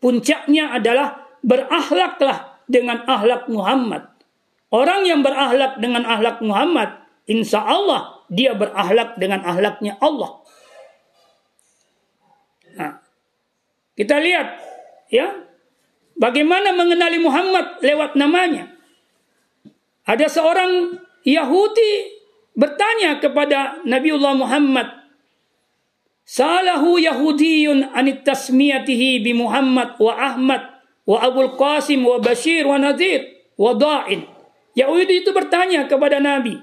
Puncaknya 0.00 0.72
adalah 0.72 1.28
berakhlaklah 1.44 2.64
dengan 2.64 3.04
akhlak 3.04 3.52
Muhammad. 3.52 4.08
Orang 4.72 5.04
yang 5.04 5.20
berakhlak 5.20 5.76
dengan 5.84 6.08
akhlak 6.08 6.40
Muhammad, 6.40 7.04
insya 7.28 7.60
Allah 7.68 8.24
dia 8.32 8.56
berakhlak 8.56 9.20
dengan 9.20 9.44
akhlaknya 9.44 10.00
Allah. 10.00 10.40
Nah, 12.80 12.96
kita 13.92 14.16
lihat 14.24 14.48
ya 15.12 15.43
Bagaimana 16.14 16.70
mengenali 16.70 17.18
Muhammad 17.18 17.82
lewat 17.82 18.14
namanya? 18.14 18.70
Ada 20.06 20.30
seorang 20.30 20.94
Yahudi 21.26 22.14
bertanya 22.54 23.18
kepada 23.18 23.82
Nabiullah 23.82 24.38
Muhammad, 24.38 24.86
Salahu 26.24 26.96
Yahudiyun 27.02 27.92
anit 27.92 28.24
tasmiyatihi 28.24 29.20
bi 29.20 29.36
Muhammad 29.36 30.00
wa 30.00 30.14
Ahmad 30.16 30.62
wa 31.04 31.20
Abul 31.20 31.52
Qasim 31.58 32.00
wa 32.00 32.16
Bashir 32.22 32.64
wa 32.64 32.80
Nadir 32.80 33.28
wa 33.60 33.76
Da'in. 33.76 34.24
Yahudi 34.72 35.22
itu 35.26 35.30
bertanya 35.34 35.84
kepada 35.84 36.18
Nabi, 36.22 36.56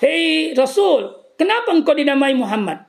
Hei 0.00 0.56
Rasul, 0.56 1.12
kenapa 1.36 1.74
engkau 1.74 1.92
dinamai 1.92 2.32
Muhammad? 2.32 2.88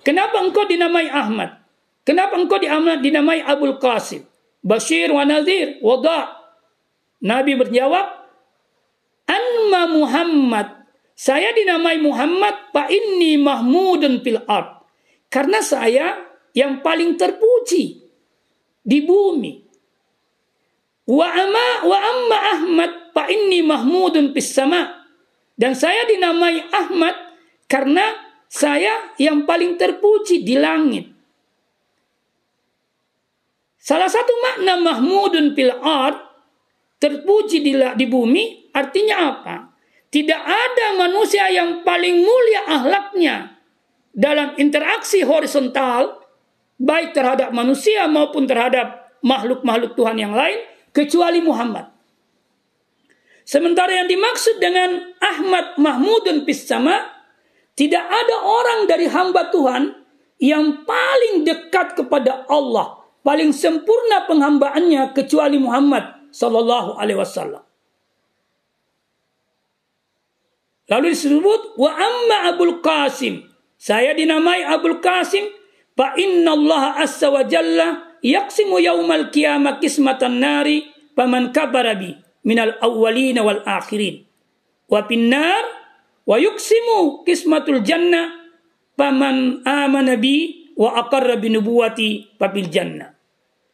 Kenapa 0.00 0.40
engkau 0.40 0.64
dinamai 0.64 1.12
Ahmad? 1.12 1.60
Kenapa 2.08 2.40
engkau 2.40 2.56
dinamai 2.56 3.44
Abul 3.44 3.76
Qasim? 3.76 4.29
Bashir 4.60 5.08
wa 5.12 5.24
Nazir 5.24 5.80
wada. 5.80 6.36
Nabi 7.20 7.56
berjawab, 7.56 8.06
Anma 9.28 9.82
Muhammad. 9.88 10.68
Saya 11.20 11.52
dinamai 11.52 12.00
Muhammad 12.00 12.72
fa 12.72 12.88
inni 12.88 13.36
mahmudun 13.36 14.24
fil 14.24 14.40
ard. 14.48 14.80
Karena 15.28 15.60
saya 15.60 16.16
yang 16.56 16.80
paling 16.80 17.20
terpuji 17.20 18.00
di 18.80 18.98
bumi. 19.04 19.52
Wa 21.04 21.26
amma 21.28 21.66
wa 21.84 21.98
amma 22.00 22.38
Ahmad 22.56 22.90
fa 23.12 23.28
inni 23.28 23.60
mahmudun 23.60 24.32
fis 24.32 24.48
sama. 24.48 25.04
Dan 25.60 25.76
saya 25.76 26.08
dinamai 26.08 26.64
Ahmad 26.72 27.12
karena 27.68 28.16
saya 28.48 29.12
yang 29.20 29.44
paling 29.44 29.76
terpuji 29.76 30.40
di 30.40 30.56
langit. 30.56 31.19
Salah 33.80 34.12
satu 34.12 34.28
makna 34.44 34.76
mahmudun 34.76 35.56
fil 35.56 35.72
ard 35.80 36.20
terpuji 37.00 37.64
di, 37.64 37.72
di 37.72 38.06
bumi 38.06 38.68
artinya 38.76 39.16
apa? 39.32 39.56
Tidak 40.12 40.42
ada 40.44 41.00
manusia 41.00 41.48
yang 41.48 41.80
paling 41.80 42.20
mulia 42.20 42.68
ahlaknya 42.68 43.56
dalam 44.12 44.52
interaksi 44.60 45.24
horizontal 45.24 46.20
baik 46.76 47.16
terhadap 47.16 47.56
manusia 47.56 48.04
maupun 48.04 48.44
terhadap 48.44 49.16
makhluk-makhluk 49.24 49.96
Tuhan 49.96 50.20
yang 50.20 50.36
lain 50.36 50.60
kecuali 50.92 51.40
Muhammad. 51.40 51.88
Sementara 53.48 54.04
yang 54.04 54.08
dimaksud 54.12 54.60
dengan 54.60 55.16
Ahmad 55.24 55.80
Mahmudun 55.80 56.44
Pisama 56.44 57.00
tidak 57.72 58.04
ada 58.04 58.36
orang 58.44 58.84
dari 58.84 59.08
hamba 59.08 59.48
Tuhan 59.48 60.04
yang 60.36 60.84
paling 60.84 61.48
dekat 61.48 61.96
kepada 61.96 62.44
Allah 62.44 62.99
paling 63.20 63.52
sempurna 63.52 64.24
penghambaannya 64.24 65.12
kecuali 65.12 65.60
Muhammad 65.60 66.30
sallallahu 66.32 66.96
alaihi 66.96 67.18
wasallam. 67.18 67.62
Lalu 70.90 71.14
disebut 71.14 71.78
wa 71.78 71.90
amma 71.94 72.50
Abul 72.50 72.82
Qasim. 72.82 73.46
Saya 73.78 74.10
dinamai 74.12 74.66
Abul 74.66 74.98
Qasim 74.98 75.46
fa 75.94 76.18
inna 76.18 76.58
Allah 76.58 76.98
azza 76.98 77.30
wa 77.30 77.46
jalla 77.46 78.18
yaqsimu 78.20 78.82
yaumal 78.82 79.30
qiyamah 79.30 79.78
kismatan 79.78 80.42
nari 80.42 80.90
faman 81.14 81.54
kabara 81.54 81.94
bi 81.94 82.10
minal 82.42 82.74
awwalin 82.82 83.38
wal 83.38 83.62
akhirin. 83.62 84.26
Wa 84.90 85.06
pinnar 85.06 85.62
wa 86.26 86.36
yuqsimu 86.42 87.22
kismatul 87.22 87.86
jannah 87.86 88.34
faman 88.98 89.62
amana 89.62 90.18
bi 90.18 90.59
wa 90.80 90.96
aqarra 90.96 91.36
bi 91.36 91.52
nubuwati 91.52 92.40
fabil 92.40 92.72
jannah. 92.72 93.12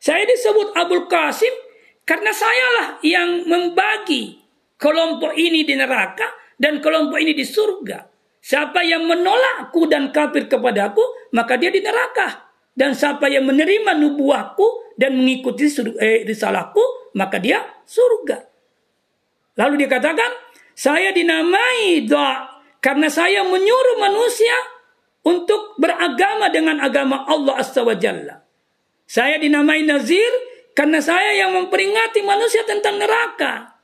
Saya 0.03 0.27
disebut 0.27 0.75
Abul 0.75 1.07
Qasim 1.07 1.55
karena 2.03 2.35
sayalah 2.35 2.99
yang 3.07 3.47
membagi 3.47 4.43
kelompok 4.75 5.39
ini 5.39 5.63
di 5.63 5.79
neraka 5.79 6.27
dan 6.59 6.83
kelompok 6.83 7.23
ini 7.23 7.33
di 7.33 7.47
surga. 7.47 8.03
Siapa 8.43 8.83
yang 8.87 9.07
menolakku 9.11 9.91
dan 9.91 10.15
kafir 10.15 10.47
kepadaku, 10.47 11.03
maka 11.35 11.59
dia 11.59 11.71
di 11.71 11.83
neraka. 11.83 12.47
Dan 12.77 12.95
siapa 12.95 13.27
yang 13.27 13.43
menerima 13.43 13.97
nubuahku 13.99 14.95
dan 14.95 15.19
mengikuti 15.19 15.67
eh, 15.99 16.23
risalahku, 16.23 17.11
maka 17.19 17.43
dia 17.43 17.59
surga. 17.83 18.39
Lalu 19.59 19.89
dikatakan, 19.89 20.31
saya 20.77 21.11
dinamai 21.11 22.07
doa 22.07 22.63
karena 22.79 23.09
saya 23.11 23.43
menyuruh 23.43 23.97
manusia 23.99 24.76
untuk 25.27 25.75
beragama 25.75 26.47
dengan 26.55 26.79
agama 26.79 27.27
Allah 27.27 27.59
Azza 27.59 27.83
Jalla. 27.99 28.47
Saya 29.11 29.43
dinamai 29.43 29.83
Nazir 29.83 30.31
karena 30.71 31.03
saya 31.03 31.35
yang 31.35 31.51
memperingati 31.51 32.23
manusia 32.23 32.63
tentang 32.63 33.03
neraka. 33.03 33.75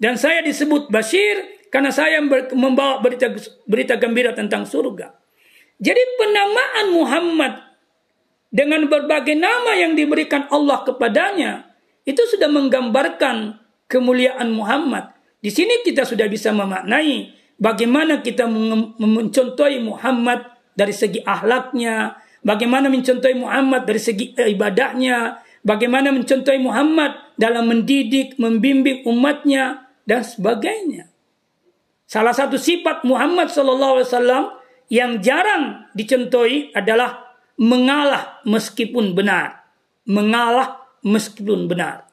Dan 0.00 0.16
saya 0.16 0.40
disebut 0.40 0.88
Bashir 0.88 1.68
karena 1.68 1.92
saya 1.92 2.24
membawa 2.56 3.04
berita, 3.04 3.28
berita 3.68 4.00
gembira 4.00 4.32
tentang 4.32 4.64
surga. 4.64 5.12
Jadi 5.76 6.02
penamaan 6.16 6.86
Muhammad 6.94 7.52
dengan 8.48 8.88
berbagai 8.88 9.36
nama 9.36 9.76
yang 9.76 9.92
diberikan 9.92 10.48
Allah 10.48 10.80
kepadanya 10.86 11.68
itu 12.08 12.24
sudah 12.24 12.48
menggambarkan 12.48 13.60
kemuliaan 13.84 14.48
Muhammad. 14.48 15.12
Di 15.38 15.52
sini 15.52 15.84
kita 15.84 16.08
sudah 16.08 16.24
bisa 16.26 16.50
memaknai 16.56 17.37
bagaimana 17.58 18.22
kita 18.22 18.46
mencontohi 18.96 19.82
Muhammad 19.82 20.46
dari 20.72 20.94
segi 20.94 21.20
ahlaknya, 21.26 22.16
bagaimana 22.46 22.86
mencontohi 22.88 23.34
Muhammad 23.34 23.84
dari 23.84 23.98
segi 23.98 24.32
ibadahnya, 24.32 25.42
bagaimana 25.66 26.14
mencontohi 26.14 26.62
Muhammad 26.62 27.34
dalam 27.34 27.66
mendidik, 27.66 28.38
membimbing 28.38 29.04
umatnya 29.04 29.90
dan 30.06 30.22
sebagainya. 30.22 31.10
Salah 32.08 32.32
satu 32.32 32.56
sifat 32.56 33.04
Muhammad 33.04 33.52
SAW 33.52 34.56
yang 34.88 35.20
jarang 35.20 35.92
dicontohi 35.92 36.72
adalah 36.72 37.36
mengalah 37.60 38.40
meskipun 38.48 39.12
benar. 39.12 39.68
Mengalah 40.08 40.88
meskipun 41.04 41.68
benar. 41.68 42.08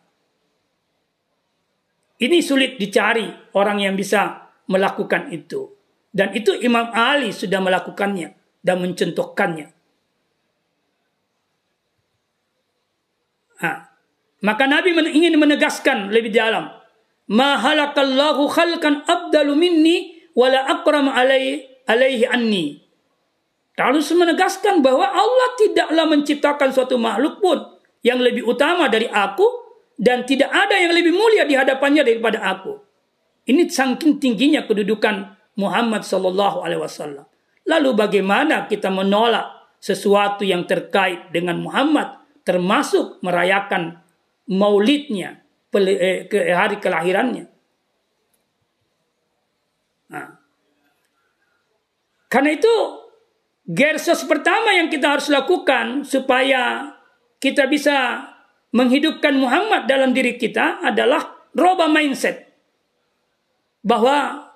Ini 2.19 2.43
sulit 2.43 2.75
dicari 2.75 3.27
orang 3.55 3.79
yang 3.79 3.95
bisa 3.95 4.44
melakukan 4.69 5.29
itu. 5.33 5.73
Dan 6.15 6.31
itu 6.31 6.55
Imam 6.63 6.89
Ali 6.95 7.35
sudah 7.35 7.59
melakukannya 7.59 8.33
dan 8.63 8.79
mencontohkannya. 8.79 9.67
Ha. 13.59 13.71
Maka 14.45 14.63
Nabi 14.67 14.95
ingin 15.11 15.35
menegaskan 15.35 16.11
lebih 16.11 16.31
dalam. 16.31 16.71
Ma 17.25 17.57
halakallahu 17.57 18.45
khalqan 18.47 19.03
abdalu 19.03 19.57
minni 19.57 20.15
wala 20.37 20.61
akram 20.69 21.09
alaihi, 21.09 21.65
alaihi 21.89 22.29
anni. 22.29 22.85
Harus 23.75 24.07
menegaskan 24.15 24.79
bahwa 24.79 25.03
Allah 25.03 25.49
tidaklah 25.59 26.05
menciptakan 26.07 26.69
suatu 26.71 26.95
makhluk 26.95 27.43
pun 27.43 27.59
yang 28.07 28.23
lebih 28.23 28.47
utama 28.47 28.87
dari 28.87 29.09
aku 29.09 29.43
dan 29.99 30.23
tidak 30.23 30.47
ada 30.47 30.79
yang 30.79 30.95
lebih 30.95 31.11
mulia 31.11 31.43
di 31.43 31.59
hadapannya 31.59 32.05
daripada 32.07 32.39
aku. 32.39 32.84
Ini 33.45 33.69
saking 33.69 34.17
tingginya 34.17 34.65
kedudukan 34.65 35.37
Muhammad 35.61 36.01
Sallallahu 36.01 36.65
Alaihi 36.65 36.81
Wasallam. 36.81 37.25
Lalu 37.65 37.89
bagaimana 37.93 38.65
kita 38.65 38.89
menolak 38.89 39.77
sesuatu 39.81 40.41
yang 40.41 40.65
terkait 40.65 41.29
dengan 41.29 41.61
Muhammad 41.61 42.25
termasuk 42.45 43.21
merayakan 43.25 44.01
maulidnya, 44.49 45.41
eh, 45.73 46.29
ke 46.29 46.53
hari 46.53 46.77
kelahirannya. 46.77 47.45
Nah. 50.13 50.29
Karena 52.29 52.49
itu 52.53 52.73
gersos 53.65 54.21
pertama 54.29 54.77
yang 54.77 54.93
kita 54.93 55.17
harus 55.17 55.29
lakukan 55.33 56.05
supaya 56.05 56.93
kita 57.41 57.65
bisa 57.65 58.29
menghidupkan 58.73 59.33
Muhammad 59.37 59.89
dalam 59.89 60.13
diri 60.13 60.37
kita 60.37 60.85
adalah 60.85 61.49
roba 61.57 61.89
mindset. 61.89 62.44
Bahwa 63.85 64.49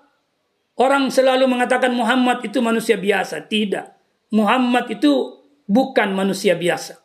orang 0.73 1.13
selalu 1.13 1.45
mengatakan 1.45 1.93
Muhammad 1.93 2.41
itu 2.41 2.57
manusia 2.65 2.97
biasa. 2.97 3.45
Tidak. 3.45 3.85
Muhammad 4.33 4.89
itu 4.89 5.37
bukan 5.69 6.17
manusia 6.17 6.57
biasa. 6.57 6.97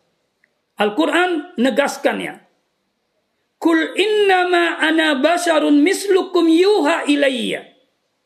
Al-Quran 0.81 1.55
negaskannya. 1.61 2.41
Kul 3.61 3.81
innama 3.97 4.81
ana 4.81 5.21
basarun 5.21 5.81
mislukum 5.81 6.49
yuha 6.49 7.07
ilayya. 7.09 7.65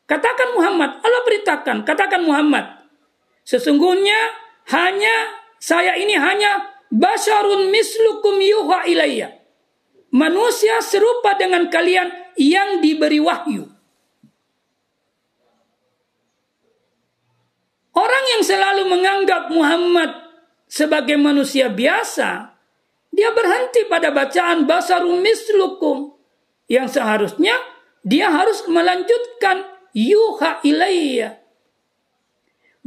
Katakan 0.09 0.57
Muhammad, 0.57 0.99
Allah 1.05 1.21
beritakan, 1.21 1.85
katakan 1.85 2.25
Muhammad. 2.25 2.65
Sesungguhnya 3.45 4.17
hanya 4.73 5.37
saya 5.61 5.93
ini 5.95 6.17
hanya 6.17 6.65
basarun 6.89 7.69
mislukum 7.69 8.41
yuha 8.41 8.89
ilayya. 8.89 9.37
Manusia 10.09 10.81
serupa 10.81 11.37
dengan 11.37 11.69
kalian 11.69 12.09
yang 12.35 12.81
diberi 12.81 13.21
wahyu. 13.21 13.69
Orang 17.99 18.23
yang 18.39 18.43
selalu 18.47 18.83
menganggap 18.87 19.51
Muhammad 19.51 20.15
sebagai 20.71 21.19
manusia 21.19 21.67
biasa, 21.67 22.55
dia 23.11 23.35
berhenti 23.35 23.91
pada 23.91 24.15
bacaan 24.15 24.63
basarum 24.63 25.19
mislukum 25.19 26.15
yang 26.71 26.87
seharusnya 26.87 27.59
dia 28.07 28.31
harus 28.31 28.63
melanjutkan 28.71 29.67
yuha 29.91 30.63
ilayya. 30.63 31.43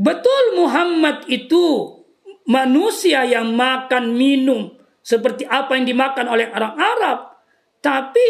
Betul 0.01 0.57
Muhammad 0.57 1.29
itu 1.29 2.01
manusia 2.49 3.29
yang 3.29 3.53
makan 3.53 4.17
minum 4.17 4.73
seperti 5.05 5.45
apa 5.45 5.77
yang 5.77 5.85
dimakan 5.85 6.27
oleh 6.33 6.49
orang 6.49 6.75
Arab, 6.81 7.19
tapi 7.85 8.25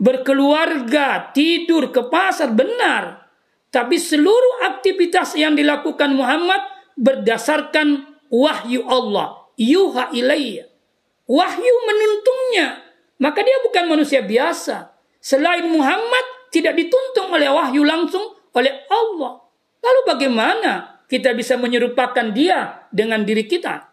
berkeluarga, 0.00 1.28
tidur 1.36 1.92
ke 1.92 2.08
pasar 2.08 2.56
benar. 2.56 3.21
Tapi 3.72 3.96
seluruh 3.96 4.68
aktivitas 4.68 5.32
yang 5.32 5.56
dilakukan 5.56 6.12
Muhammad 6.12 6.60
berdasarkan 7.00 8.04
wahyu 8.28 8.84
Allah, 8.84 9.48
yuha 9.56 10.12
ilayya. 10.12 10.68
Wahyu 11.24 11.74
menuntungnya, 11.88 12.84
maka 13.16 13.40
dia 13.40 13.56
bukan 13.64 13.88
manusia 13.88 14.20
biasa. 14.20 14.92
Selain 15.24 15.64
Muhammad 15.64 16.52
tidak 16.52 16.76
dituntung 16.76 17.32
oleh 17.32 17.48
wahyu 17.48 17.80
langsung 17.80 18.36
oleh 18.52 18.84
Allah. 18.92 19.40
Lalu 19.80 20.00
bagaimana 20.04 21.00
kita 21.08 21.32
bisa 21.32 21.56
menyerupakan 21.56 22.28
dia 22.28 22.84
dengan 22.92 23.24
diri 23.24 23.48
kita? 23.48 23.88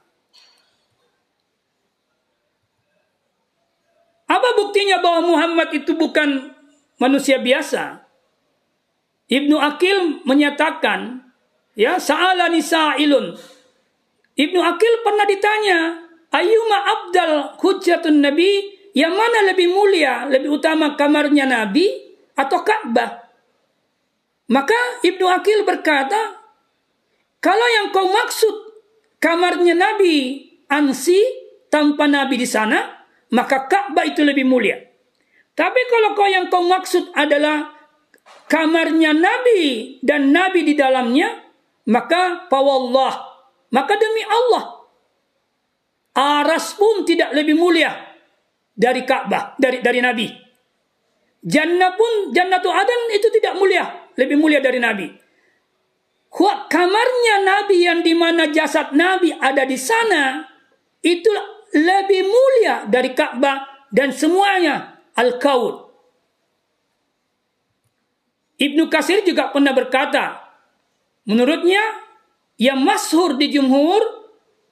Apa 4.29 4.49
buktinya 4.59 4.99
bahwa 4.99 5.33
Muhammad 5.33 5.71
itu 5.71 5.95
bukan 5.95 6.51
manusia 6.99 7.39
biasa? 7.39 7.98
Ibnu 9.29 9.55
Akil 9.61 10.25
menyatakan, 10.25 11.21
ya, 11.77 12.01
sa'alani 12.01 12.59
sa'ilun. 12.65 13.37
Ibnu 14.33 14.59
Akil 14.59 14.93
pernah 15.05 15.25
ditanya, 15.29 15.79
Ayuma 16.29 16.77
abdal 16.85 17.57
hujjatun 17.61 18.21
nabi, 18.25 18.73
yang 18.97 19.13
mana 19.13 19.53
lebih 19.53 19.69
mulia, 19.69 20.25
lebih 20.25 20.57
utama 20.57 20.97
kamarnya 20.97 21.45
nabi 21.45 21.85
atau 22.33 22.65
Ka'bah? 22.65 23.29
Maka 24.49 25.05
Ibnu 25.05 25.25
Akil 25.29 25.61
berkata, 25.61 26.41
kalau 27.37 27.67
yang 27.69 27.93
kau 27.93 28.09
maksud 28.09 28.55
kamarnya 29.21 29.77
nabi 29.77 30.41
ansi 30.73 31.21
tanpa 31.69 32.09
nabi 32.09 32.41
di 32.41 32.49
sana, 32.49 33.05
maka 33.29 33.69
Ka'bah 33.69 34.09
itu 34.09 34.25
lebih 34.25 34.45
mulia. 34.45 34.77
Tapi 35.53 35.81
kalau 35.85 36.17
kau 36.17 36.29
yang 36.29 36.49
kau 36.49 36.65
maksud 36.65 37.13
adalah 37.13 37.78
kamarnya 38.49 39.13
Nabi 39.13 39.97
dan 40.01 40.33
Nabi 40.33 40.65
di 40.65 40.73
dalamnya, 40.73 41.29
maka 41.89 42.49
pawallah, 42.49 43.13
maka 43.73 43.93
demi 43.95 44.23
Allah, 44.25 44.85
aras 46.17 46.73
pun 46.73 47.05
tidak 47.05 47.33
lebih 47.33 47.55
mulia 47.55 47.93
dari 48.73 49.05
Ka'bah, 49.05 49.57
dari 49.57 49.81
dari 49.81 49.99
Nabi. 50.01 50.27
Jannah 51.39 51.95
pun, 51.95 52.35
Jannatu 52.35 52.67
Adan 52.67 53.15
itu 53.15 53.31
tidak 53.31 53.55
mulia, 53.55 54.11
lebih 54.19 54.35
mulia 54.35 54.59
dari 54.59 54.77
Nabi. 54.77 55.07
Kamarnya 56.69 57.35
Nabi 57.41 57.77
yang 57.81 58.05
di 58.05 58.13
mana 58.13 58.53
jasad 58.53 58.93
Nabi 58.93 59.33
ada 59.33 59.65
di 59.65 59.79
sana, 59.79 60.45
itulah 61.01 61.59
lebih 61.73 62.21
mulia 62.27 62.85
dari 62.85 63.17
Ka'bah 63.17 63.89
dan 63.89 64.13
semuanya 64.13 65.01
al-kaun. 65.17 65.88
Ibnu 68.59 68.91
Kasir 68.91 69.23
juga 69.23 69.55
pernah 69.55 69.71
berkata, 69.71 70.51
menurutnya 71.23 71.79
yang 72.59 72.83
masyhur 72.83 73.39
di 73.39 73.47
jumhur 73.55 74.03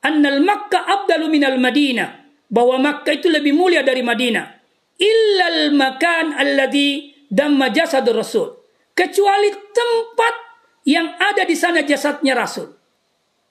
annal 0.04 0.44
Makkah 0.44 0.84
abdalu 0.84 1.32
minal 1.32 1.56
Madinah, 1.56 2.28
bahwa 2.52 2.84
Makkah 2.84 3.16
itu 3.16 3.32
lebih 3.32 3.56
mulia 3.56 3.88
dari 3.88 4.04
Madinah. 4.04 4.60
Illal 5.00 5.72
makan 5.72 6.36
alladhi 6.36 7.16
damma 7.32 7.72
jasadur 7.72 8.20
Rasul. 8.20 8.50
Kecuali 8.92 9.54
tempat 9.54 10.36
yang 10.84 11.16
ada 11.16 11.48
di 11.48 11.56
sana 11.56 11.86
jasadnya 11.86 12.34
Rasul. 12.36 12.76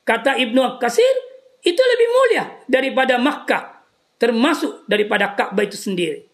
Kata 0.05 0.37
Ibnu 0.37 0.77
Kasir, 0.77 1.15
itu 1.65 1.81
lebih 1.81 2.09
mulia 2.13 2.45
daripada 2.69 3.17
Makkah, 3.17 3.83
termasuk 4.21 4.85
daripada 4.85 5.33
Ka'bah 5.33 5.65
itu 5.65 5.79
sendiri. 5.81 6.29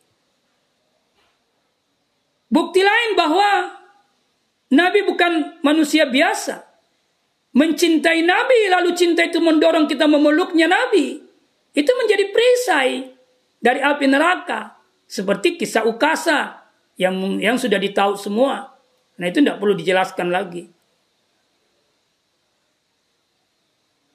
Bukti 2.52 2.84
lain 2.84 3.16
bahwa 3.16 3.80
Nabi 4.72 5.04
bukan 5.04 5.60
manusia 5.60 6.08
biasa. 6.08 6.64
Mencintai 7.52 8.24
Nabi 8.24 8.72
lalu 8.72 8.96
cinta 8.96 9.20
itu 9.20 9.36
mendorong 9.36 9.84
kita 9.84 10.08
memeluknya 10.08 10.64
Nabi. 10.64 11.20
Itu 11.76 11.92
menjadi 12.00 12.32
perisai 12.32 13.12
dari 13.60 13.84
api 13.84 14.08
neraka. 14.08 14.80
Seperti 15.04 15.60
kisah 15.60 15.84
Ukasa 15.84 16.64
yang 16.96 17.36
yang 17.36 17.60
sudah 17.60 17.76
ditahu 17.76 18.16
semua. 18.16 18.72
Nah 19.20 19.28
itu 19.28 19.44
tidak 19.44 19.60
perlu 19.60 19.76
dijelaskan 19.76 20.32
lagi. 20.32 20.64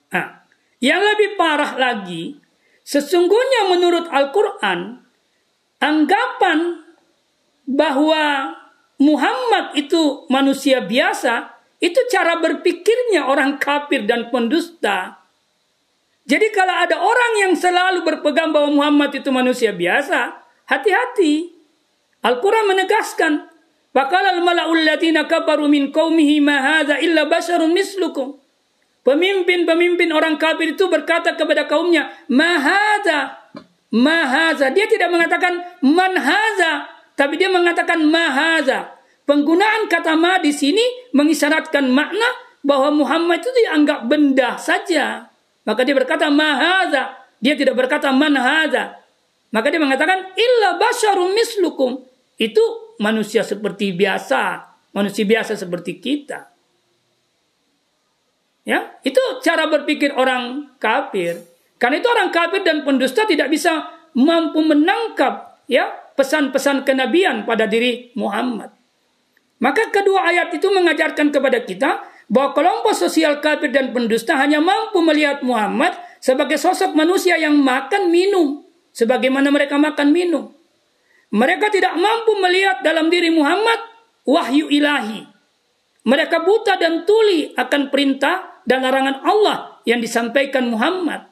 Nah, 0.09 0.41
yang 0.81 0.97
lebih 0.97 1.37
parah 1.37 1.77
lagi, 1.77 2.41
sesungguhnya 2.81 3.69
menurut 3.77 4.09
Al-Quran, 4.09 5.05
anggapan 5.77 6.81
bahwa 7.69 8.56
Muhammad 8.97 9.77
itu 9.77 10.25
manusia 10.29 10.81
biasa, 10.81 11.53
itu 11.77 11.97
cara 12.09 12.41
berpikirnya 12.41 13.29
orang 13.29 13.61
kafir 13.61 14.09
dan 14.09 14.33
pendusta. 14.33 15.21
Jadi 16.27 16.49
kalau 16.51 16.75
ada 16.75 16.97
orang 16.99 17.33
yang 17.47 17.53
selalu 17.53 18.03
berpegang 18.03 18.51
bahwa 18.51 18.73
Muhammad 18.73 19.13
itu 19.13 19.29
manusia 19.29 19.71
biasa, 19.71 20.43
hati-hati. 20.65 21.53
Al-Quran 22.25 22.65
menegaskan, 22.67 23.47
Bakal 23.97 24.29
al-mala'ul 24.29 24.85
ladina 24.85 25.25
kafaru 25.25 25.65
min 25.65 25.89
qawmihi 25.89 26.37
ma 26.37 26.85
illa 27.01 27.25
basharun 27.25 27.73
mislukum. 27.73 28.37
Pemimpin-pemimpin 29.01 30.13
orang 30.13 30.37
kafir 30.37 30.77
itu 30.77 30.85
berkata 30.85 31.33
kepada 31.33 31.65
kaumnya, 31.65 32.11
Mahaza, 32.29 33.41
Mahaza. 33.89 34.69
Dia 34.69 34.85
tidak 34.85 35.09
mengatakan 35.09 35.63
manhaza, 35.81 36.91
tapi 37.17 37.33
dia 37.41 37.49
mengatakan 37.49 38.05
mahaza. 38.05 38.93
Penggunaan 39.25 39.89
kata 39.89 40.13
ma 40.13 40.37
di 40.37 40.53
sini 40.53 41.09
mengisyaratkan 41.11 41.89
makna 41.89 42.29
bahwa 42.61 42.93
Muhammad 42.93 43.41
itu 43.41 43.51
dianggap 43.65 44.05
benda 44.05 44.55
saja. 44.61 45.25
Maka 45.65 45.81
dia 45.83 45.97
berkata 45.97 46.29
mahaza. 46.29 47.17
Dia 47.41 47.57
tidak 47.57 47.73
berkata 47.75 48.13
manhaza. 48.13 49.01
Maka 49.49 49.67
dia 49.73 49.81
mengatakan 49.81 50.31
illa 50.37 50.77
basyarum 50.77 51.33
mislukum. 51.33 52.05
Itu 52.37 52.61
manusia 53.01 53.41
seperti 53.41 53.97
biasa. 53.97 54.69
Manusia 54.93 55.25
biasa 55.25 55.57
seperti 55.57 55.97
kita. 55.97 56.53
Ya, 58.61 58.93
itu 59.01 59.19
cara 59.41 59.65
berpikir 59.67 60.13
orang 60.13 60.69
kafir. 60.77 61.41
Karena 61.81 61.97
itu 61.97 62.07
orang 62.07 62.29
kafir 62.29 62.61
dan 62.61 62.85
pendusta 62.85 63.25
tidak 63.25 63.49
bisa 63.49 63.89
mampu 64.13 64.61
menangkap 64.61 65.61
ya 65.69 66.06
pesan-pesan 66.17 66.83
kenabian 66.83 67.45
pada 67.45 67.69
diri 67.69 68.11
Muhammad. 68.17 68.73
Maka 69.61 69.93
kedua 69.93 70.25
ayat 70.25 70.49
itu 70.53 70.67
mengajarkan 70.69 71.29
kepada 71.29 71.61
kita 71.61 72.03
bahwa 72.27 72.57
kelompok 72.57 72.93
sosial 72.93 73.39
kafir 73.39 73.69
dan 73.69 73.93
pendusta 73.93 74.35
hanya 74.35 74.59
mampu 74.59 74.99
melihat 74.99 75.45
Muhammad 75.45 75.95
sebagai 76.19 76.57
sosok 76.57 76.97
manusia 76.97 77.37
yang 77.37 77.55
makan 77.55 78.09
minum 78.09 78.65
sebagaimana 78.91 79.53
mereka 79.53 79.77
makan 79.77 80.09
minum. 80.09 80.49
Mereka 81.29 81.69
tidak 81.69 81.93
mampu 81.99 82.33
melihat 82.39 82.81
dalam 82.81 83.13
diri 83.13 83.29
Muhammad 83.29 83.77
wahyu 84.25 84.71
ilahi. 84.73 85.27
Mereka 86.07 86.39
buta 86.41 86.79
dan 86.79 87.03
tuli 87.03 87.51
akan 87.51 87.91
perintah 87.91 88.63
dan 88.63 88.83
larangan 88.83 89.23
Allah 89.27 89.83
yang 89.83 89.99
disampaikan 89.99 90.71
Muhammad. 90.71 91.27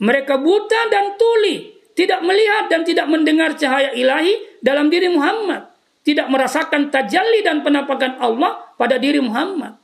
Mereka 0.00 0.40
buta 0.40 0.80
dan 0.92 1.16
tuli, 1.16 1.75
tidak 1.96 2.20
melihat 2.20 2.68
dan 2.68 2.84
tidak 2.84 3.08
mendengar 3.08 3.56
cahaya 3.56 3.96
ilahi 3.96 4.60
dalam 4.60 4.92
diri 4.92 5.08
Muhammad, 5.08 5.66
tidak 6.04 6.28
merasakan 6.28 6.92
tajalli 6.92 7.40
dan 7.40 7.64
penampakan 7.64 8.20
Allah 8.20 8.68
pada 8.76 9.00
diri 9.00 9.18
Muhammad. 9.18 9.80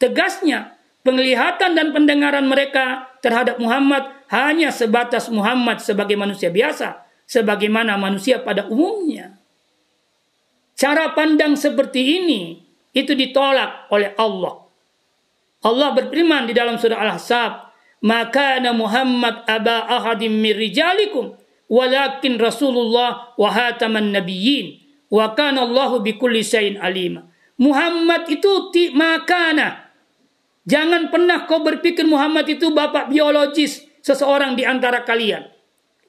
Tegasnya, 0.00 0.74
penglihatan 1.04 1.76
dan 1.76 1.92
pendengaran 1.92 2.48
mereka 2.48 3.12
terhadap 3.20 3.60
Muhammad 3.60 4.08
hanya 4.32 4.72
sebatas 4.72 5.28
Muhammad 5.28 5.84
sebagai 5.84 6.16
manusia 6.16 6.48
biasa, 6.48 7.04
sebagaimana 7.28 8.00
manusia 8.00 8.40
pada 8.40 8.64
umumnya. 8.66 9.36
Cara 10.80 11.12
pandang 11.12 11.60
seperti 11.60 12.24
ini 12.24 12.64
itu 12.96 13.12
ditolak 13.12 13.92
oleh 13.92 14.16
Allah 14.16 14.70
Allah 15.60 15.92
berfirman 15.92 16.48
di 16.48 16.56
dalam 16.56 16.80
surah 16.80 17.04
Al-Ahzab, 17.04 17.52
"Maka 18.00 18.56
Muhammad 18.72 19.44
aba 19.44 19.84
ahadim 19.92 20.40
min 20.40 20.56
rijalikum, 20.56 21.36
walakin 21.70 22.36
Rasulullah 22.42 23.32
wa 23.38 23.48
hataman 23.48 24.10
nabiyyin, 24.10 24.82
wa 25.06 25.32
kana 25.38 25.62
Allahu 25.62 26.02
bikulli 26.02 26.42
syai'in 26.42 26.82
alima." 26.82 27.30
Muhammad 27.60 28.26
itu 28.26 28.72
ti 28.74 28.90
makana. 28.90 29.92
Jangan 30.66 31.08
pernah 31.08 31.44
kau 31.48 31.62
berpikir 31.62 32.04
Muhammad 32.04 32.48
itu 32.48 32.72
bapak 32.74 33.12
biologis 33.12 33.84
seseorang 34.00 34.56
di 34.56 34.64
antara 34.64 35.04
kalian. 35.04 35.44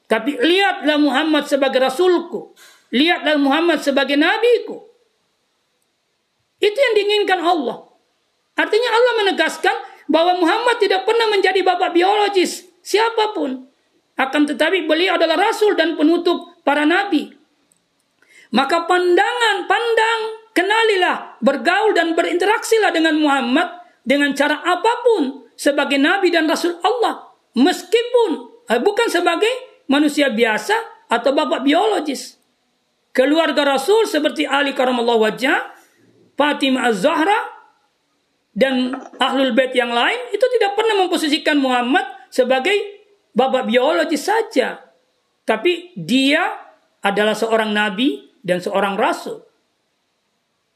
Tapi 0.08 0.36
lihatlah 0.40 1.00
Muhammad 1.00 1.48
sebagai 1.48 1.80
rasulku. 1.80 2.52
Lihatlah 2.92 3.40
Muhammad 3.40 3.80
sebagai 3.80 4.20
nabiku. 4.20 4.84
Itu 6.60 6.76
yang 6.76 6.94
diinginkan 7.00 7.40
Allah. 7.40 7.88
Artinya 8.60 8.90
Allah 8.92 9.14
menegaskan 9.24 9.76
bahwa 10.12 10.36
Muhammad 10.44 10.78
tidak 10.84 11.08
pernah 11.08 11.32
menjadi 11.32 11.64
bapak 11.64 11.96
biologis 11.96 12.68
siapa 12.84 13.32
pun. 13.32 13.71
Akan 14.22 14.46
tetapi 14.46 14.86
beliau 14.86 15.18
adalah 15.18 15.50
rasul 15.50 15.74
dan 15.74 15.98
penutup 15.98 16.62
para 16.62 16.86
nabi. 16.86 17.34
Maka 18.54 18.86
pandangan, 18.86 19.66
pandang, 19.66 20.22
kenalilah, 20.54 21.42
bergaul 21.42 21.98
dan 21.98 22.14
berinteraksilah 22.14 22.94
dengan 22.94 23.18
Muhammad 23.18 23.82
dengan 24.06 24.38
cara 24.38 24.62
apa 24.62 24.94
pun 25.02 25.50
sebagai 25.58 25.98
nabi 25.98 26.30
dan 26.30 26.46
rasul 26.46 26.78
Allah. 26.86 27.34
Meskipun 27.58 28.30
eh, 28.70 28.78
bukan 28.78 29.10
sebagai 29.10 29.50
manusia 29.90 30.30
biasa 30.30 31.10
atau 31.10 31.34
bapak 31.34 31.66
biologis. 31.66 32.38
Keluarga 33.12 33.76
Rasul 33.76 34.08
seperti 34.08 34.48
Ali 34.48 34.72
karamallahu 34.72 35.28
wajah, 35.28 35.76
Fatimah 36.40 36.88
Az-Zahra, 36.88 37.36
dan 38.56 38.96
ahlul 39.20 39.52
bait 39.52 39.76
yang 39.76 39.92
lain 39.92 40.32
itu 40.32 40.46
tidak 40.56 40.80
pernah 40.80 41.04
memposisikan 41.04 41.60
Muhammad 41.60 42.08
sebagai 42.32 43.01
bapak 43.36 43.68
biologis 43.68 44.28
saja. 44.28 44.82
Tapi 45.48 45.98
dia 45.98 46.42
adalah 47.02 47.34
seorang 47.34 47.74
nabi 47.74 48.30
dan 48.46 48.62
seorang 48.62 48.96
rasul. 48.96 49.42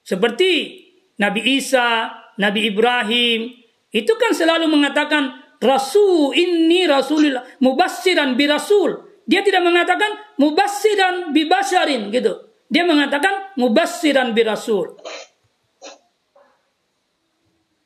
Seperti 0.06 0.84
Nabi 1.18 1.58
Isa, 1.58 2.14
Nabi 2.38 2.70
Ibrahim, 2.70 3.49
itu 3.89 4.14
kan 4.20 4.36
selalu 4.36 4.70
mengatakan 4.70 5.45
Rasul 5.58 6.36
ini 6.36 6.86
Rasulullah, 6.86 7.41
mubassiran 7.64 8.38
bi 8.38 8.45
Rasul. 8.45 9.01
Dia 9.26 9.41
tidak 9.41 9.66
mengatakan 9.66 10.38
mubassiran 10.38 11.34
bi 11.34 11.49
basharin 11.49 12.14
gitu. 12.14 12.45
Dia 12.70 12.86
mengatakan 12.86 13.56
mubassiran 13.58 14.36
bi 14.38 14.45
Rasul 14.45 14.93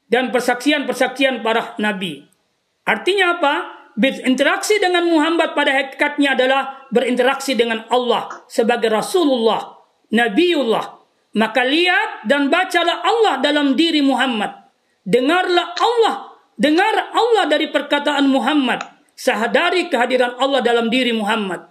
dan 0.10 0.34
persaksian-persaksian 0.34 1.46
para 1.46 1.78
nabi. 1.78 2.26
Artinya 2.84 3.38
apa? 3.38 3.79
Berinteraksi 4.00 4.80
dengan 4.80 5.12
Muhammad 5.12 5.52
pada 5.60 5.76
hakikatnya 5.76 6.40
adalah 6.40 6.88
berinteraksi 6.88 7.60
dengan 7.60 7.84
Allah 7.92 8.48
sebagai 8.48 8.88
Rasulullah, 8.88 9.76
Nabiullah. 10.16 11.04
Maka 11.36 11.68
lihat 11.68 12.24
dan 12.24 12.48
bacalah 12.48 13.04
Allah 13.04 13.44
dalam 13.44 13.76
diri 13.76 14.00
Muhammad. 14.00 14.56
Dengarlah 15.04 15.76
Allah, 15.76 16.32
dengar 16.56 17.12
Allah 17.12 17.52
dari 17.52 17.68
perkataan 17.68 18.24
Muhammad. 18.32 18.80
Sahadari 19.20 19.92
kehadiran 19.92 20.40
Allah 20.40 20.64
dalam 20.64 20.88
diri 20.88 21.12
Muhammad. 21.12 21.68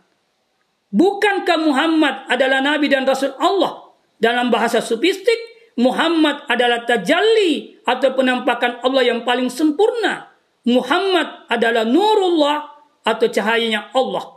Bukankah 0.92 1.58
Muhammad 1.64 2.28
adalah 2.28 2.60
Nabi 2.60 2.92
dan 2.92 3.08
Rasul 3.08 3.32
Allah? 3.40 3.88
Dalam 4.20 4.52
bahasa 4.52 4.84
sufistik, 4.84 5.36
Muhammad 5.80 6.44
adalah 6.44 6.84
tajalli 6.84 7.80
atau 7.88 8.12
penampakan 8.12 8.84
Allah 8.84 9.16
yang 9.16 9.24
paling 9.24 9.48
sempurna. 9.48 10.28
Muhammad 10.68 11.48
adalah 11.48 11.88
nurullah 11.88 12.68
atau 13.00 13.24
cahayanya 13.24 13.88
Allah. 13.96 14.36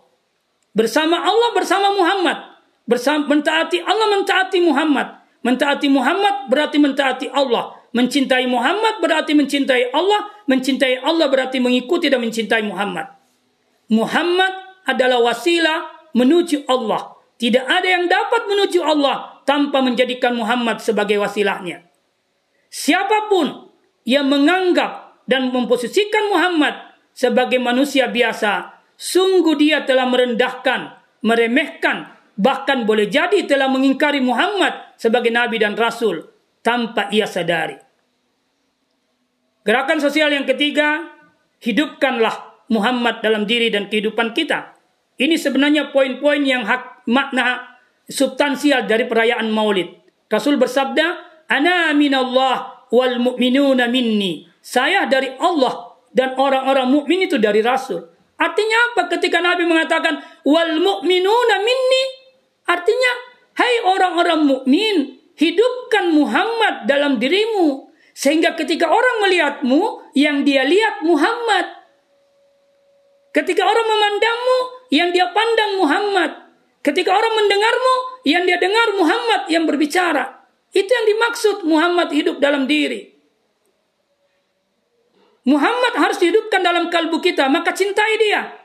Bersama 0.72 1.20
Allah 1.20 1.50
bersama 1.52 1.92
Muhammad. 1.92 2.56
Bersama 2.88 3.28
mentaati 3.28 3.84
Allah 3.84 4.08
mentaati 4.16 4.64
Muhammad. 4.64 5.08
Mentaati 5.44 5.92
Muhammad 5.92 6.48
berarti 6.48 6.80
mentaati 6.80 7.28
Allah. 7.28 7.76
Mencintai 7.92 8.48
Muhammad 8.48 9.04
berarti 9.04 9.36
mencintai 9.36 9.92
Allah. 9.92 10.32
Mencintai 10.48 11.04
Allah 11.04 11.28
berarti 11.28 11.60
mengikuti 11.60 12.08
dan 12.08 12.24
mencintai 12.24 12.64
Muhammad. 12.64 13.12
Muhammad 13.92 14.54
adalah 14.88 15.20
wasilah 15.20 16.08
menuju 16.16 16.64
Allah. 16.72 17.20
Tidak 17.36 17.66
ada 17.68 17.88
yang 17.90 18.06
dapat 18.08 18.48
menuju 18.48 18.80
Allah 18.80 19.44
tanpa 19.44 19.84
menjadikan 19.84 20.38
Muhammad 20.38 20.80
sebagai 20.80 21.20
wasilahnya. 21.20 21.84
Siapa 22.72 23.28
pun 23.28 23.74
yang 24.08 24.30
menganggap 24.32 25.01
dan 25.30 25.54
memposisikan 25.54 26.32
Muhammad 26.32 26.92
sebagai 27.12 27.60
manusia 27.60 28.08
biasa, 28.10 28.82
sungguh 28.96 29.58
dia 29.60 29.84
telah 29.84 30.08
merendahkan, 30.08 30.98
meremehkan, 31.22 32.14
bahkan 32.40 32.88
boleh 32.88 33.10
jadi 33.12 33.46
telah 33.46 33.70
mengingkari 33.70 34.24
Muhammad 34.24 34.98
sebagai 34.98 35.30
nabi 35.30 35.62
dan 35.62 35.78
rasul 35.78 36.26
tanpa 36.66 37.10
ia 37.14 37.26
sadari. 37.26 37.78
Gerakan 39.62 40.02
sosial 40.02 40.34
yang 40.34 40.50
ketiga, 40.50 41.14
hidupkanlah 41.62 42.66
Muhammad 42.74 43.22
dalam 43.22 43.46
diri 43.46 43.70
dan 43.70 43.86
kehidupan 43.92 44.34
kita. 44.34 44.74
Ini 45.22 45.38
sebenarnya 45.38 45.94
poin-poin 45.94 46.42
yang 46.42 46.66
hak 46.66 47.06
makna 47.06 47.78
substansial 48.10 48.90
dari 48.90 49.06
perayaan 49.06 49.54
Maulid. 49.54 50.02
Rasul 50.26 50.58
bersabda, 50.58 51.06
"Ana 51.46 51.94
minallah 51.94 52.90
wal 52.90 53.22
mu'minuna 53.22 53.86
minni." 53.86 54.51
Saya 54.62 55.10
dari 55.10 55.34
Allah 55.42 55.98
dan 56.14 56.38
orang-orang 56.38 56.88
mukmin 56.88 57.26
itu 57.26 57.42
dari 57.42 57.66
Rasul. 57.66 58.06
Artinya 58.38 58.78
apa 58.94 59.10
ketika 59.18 59.42
Nabi 59.42 59.66
mengatakan 59.66 60.22
wal 60.46 60.78
mu'minuna 60.78 61.56
minni? 61.62 62.04
Artinya, 62.70 63.12
hai 63.58 63.86
orang-orang 63.86 64.46
mukmin, 64.46 65.18
hidupkan 65.38 66.14
Muhammad 66.14 66.86
dalam 66.86 67.18
dirimu 67.18 67.90
sehingga 68.14 68.54
ketika 68.54 68.90
orang 68.92 69.26
melihatmu 69.26 70.14
yang 70.14 70.46
dia 70.46 70.62
lihat 70.62 71.02
Muhammad. 71.02 71.82
Ketika 73.32 73.64
orang 73.64 73.88
memandangmu 73.88 74.58
yang 74.92 75.10
dia 75.16 75.32
pandang 75.32 75.80
Muhammad. 75.80 76.32
Ketika 76.82 77.14
orang 77.14 77.34
mendengarmu, 77.38 77.96
yang 78.26 78.44
dia 78.44 78.58
dengar 78.58 78.92
Muhammad 78.98 79.42
yang 79.48 79.64
berbicara. 79.70 80.44
Itu 80.74 80.90
yang 80.90 81.06
dimaksud 81.16 81.56
Muhammad 81.64 82.12
hidup 82.12 82.42
dalam 82.44 82.68
diri. 82.68 83.11
Muhammad 85.42 85.94
harus 85.98 86.22
dihidupkan 86.22 86.62
dalam 86.62 86.94
kalbu 86.94 87.18
kita, 87.18 87.50
maka 87.50 87.74
cintai 87.74 88.14
dia. 88.22 88.62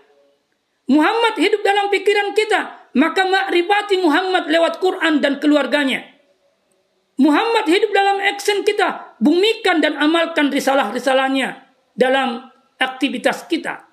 Muhammad 0.87 1.35
hidup 1.41 1.65
dalam 1.65 1.89
pikiran 1.89 2.37
kita, 2.37 2.93
maka 2.95 3.25
makrifati 3.27 3.97
Muhammad 3.99 4.47
lewat 4.47 4.79
Quran 4.79 5.19
dan 5.25 5.41
keluarganya. 5.41 6.05
Muhammad 7.17 7.65
hidup 7.65 7.91
dalam 7.97 8.21
action 8.21 8.61
kita, 8.61 9.17
bumikan 9.19 9.81
dan 9.81 9.97
amalkan 9.97 10.53
risalah-risalahnya 10.53 11.65
dalam 11.97 12.53
aktivitas 12.77 13.49
kita. 13.49 13.89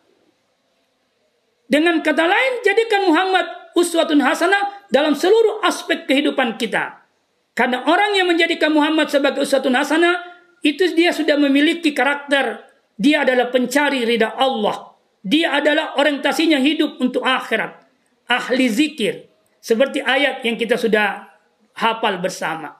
Dengan 1.71 2.03
kata 2.03 2.27
lain, 2.27 2.53
jadikan 2.67 3.07
Muhammad 3.07 3.47
uswatun 3.79 4.19
hasanah 4.19 4.91
dalam 4.91 5.15
seluruh 5.15 5.63
aspek 5.63 6.03
kehidupan 6.03 6.59
kita. 6.59 7.07
Karena 7.55 7.88
orang 7.88 8.11
yang 8.19 8.27
menjadikan 8.27 8.75
Muhammad 8.75 9.07
sebagai 9.07 9.47
uswatun 9.47 9.73
hasanah 9.73 10.19
itu 10.61 10.84
dia 10.93 11.15
sudah 11.15 11.39
memiliki 11.39 11.95
karakter 11.95 12.72
dia 12.98 13.26
adalah 13.26 13.50
pencari 13.50 14.06
ridha 14.06 14.38
Allah. 14.38 14.94
Dia 15.24 15.56
adalah 15.58 15.96
orientasinya 15.98 16.60
hidup 16.60 17.00
untuk 17.00 17.24
akhirat. 17.24 17.80
Ahli 18.28 18.68
zikir. 18.70 19.32
Seperti 19.64 20.04
ayat 20.04 20.44
yang 20.44 20.60
kita 20.60 20.76
sudah 20.76 21.32
hafal 21.80 22.20
bersama. 22.20 22.76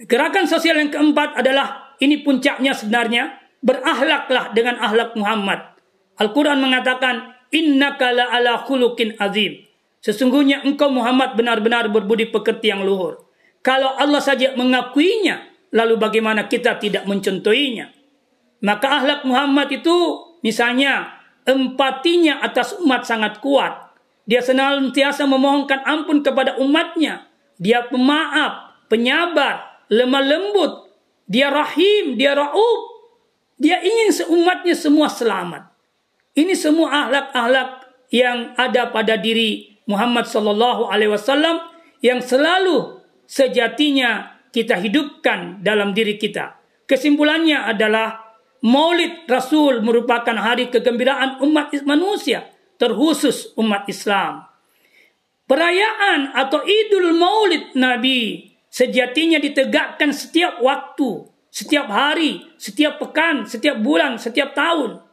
Gerakan 0.00 0.48
sosial 0.50 0.80
yang 0.80 0.90
keempat 0.90 1.38
adalah 1.38 1.94
ini 2.00 2.24
puncaknya 2.24 2.72
sebenarnya 2.72 3.38
berahlaklah 3.60 4.50
dengan 4.56 4.80
ahlak 4.80 5.14
Muhammad. 5.14 5.76
Al-Quran 6.16 6.58
mengatakan 6.58 7.36
innaka 7.52 8.10
la 8.10 8.32
ala 8.32 8.64
khuluqin 8.64 9.20
azim. 9.20 9.60
Sesungguhnya 10.00 10.64
engkau 10.64 10.88
Muhammad 10.88 11.36
benar-benar 11.36 11.92
berbudi 11.92 12.32
pekerti 12.32 12.72
yang 12.72 12.82
luhur. 12.82 13.20
Kalau 13.60 13.92
Allah 14.00 14.24
saja 14.24 14.56
mengakuinya, 14.56 15.44
lalu 15.76 16.00
bagaimana 16.00 16.48
kita 16.48 16.80
tidak 16.80 17.04
mencontohinya? 17.04 17.99
Maka 18.60 19.00
ahlak 19.00 19.20
Muhammad 19.24 19.72
itu 19.72 19.96
misalnya 20.44 21.20
empatinya 21.48 22.44
atas 22.44 22.76
umat 22.80 23.08
sangat 23.08 23.40
kuat. 23.40 23.92
Dia 24.28 24.44
senantiasa 24.44 25.26
memohonkan 25.26 25.82
ampun 25.82 26.20
kepada 26.20 26.60
umatnya. 26.60 27.26
Dia 27.58 27.88
pemaaf, 27.88 28.86
penyabar, 28.86 29.84
lemah 29.90 30.22
lembut. 30.22 30.72
Dia 31.26 31.50
rahim, 31.50 32.14
dia 32.14 32.36
ra'ub. 32.36 32.80
Dia 33.60 33.80
ingin 33.82 34.08
seumatnya 34.14 34.72
semua 34.72 35.10
selamat. 35.10 35.68
Ini 36.32 36.54
semua 36.54 37.06
ahlak-ahlak 37.06 37.90
yang 38.14 38.54
ada 38.54 38.88
pada 38.88 39.18
diri 39.18 39.78
Muhammad 39.90 40.30
sallallahu 40.30 40.86
alaihi 40.86 41.10
wasallam 41.10 41.58
yang 42.00 42.22
selalu 42.22 43.02
sejatinya 43.26 44.38
kita 44.54 44.78
hidupkan 44.78 45.62
dalam 45.62 45.94
diri 45.94 46.18
kita. 46.18 46.58
Kesimpulannya 46.86 47.66
adalah 47.70 48.29
Maulid 48.60 49.24
Rasul 49.24 49.80
merupakan 49.80 50.36
hari 50.36 50.68
kegembiraan 50.68 51.40
umat 51.44 51.72
manusia, 51.88 52.44
terkhusus 52.76 53.56
umat 53.56 53.88
Islam. 53.88 54.44
Perayaan 55.48 56.36
atau 56.36 56.62
Idul 56.62 57.16
Maulid 57.16 57.74
Nabi 57.74 58.52
sejatinya 58.70 59.40
ditegakkan 59.40 60.12
setiap 60.14 60.60
waktu, 60.62 61.26
setiap 61.48 61.90
hari, 61.90 62.44
setiap 62.60 63.00
pekan, 63.00 63.48
setiap 63.48 63.80
bulan, 63.80 64.20
setiap 64.20 64.54
tahun 64.54 65.10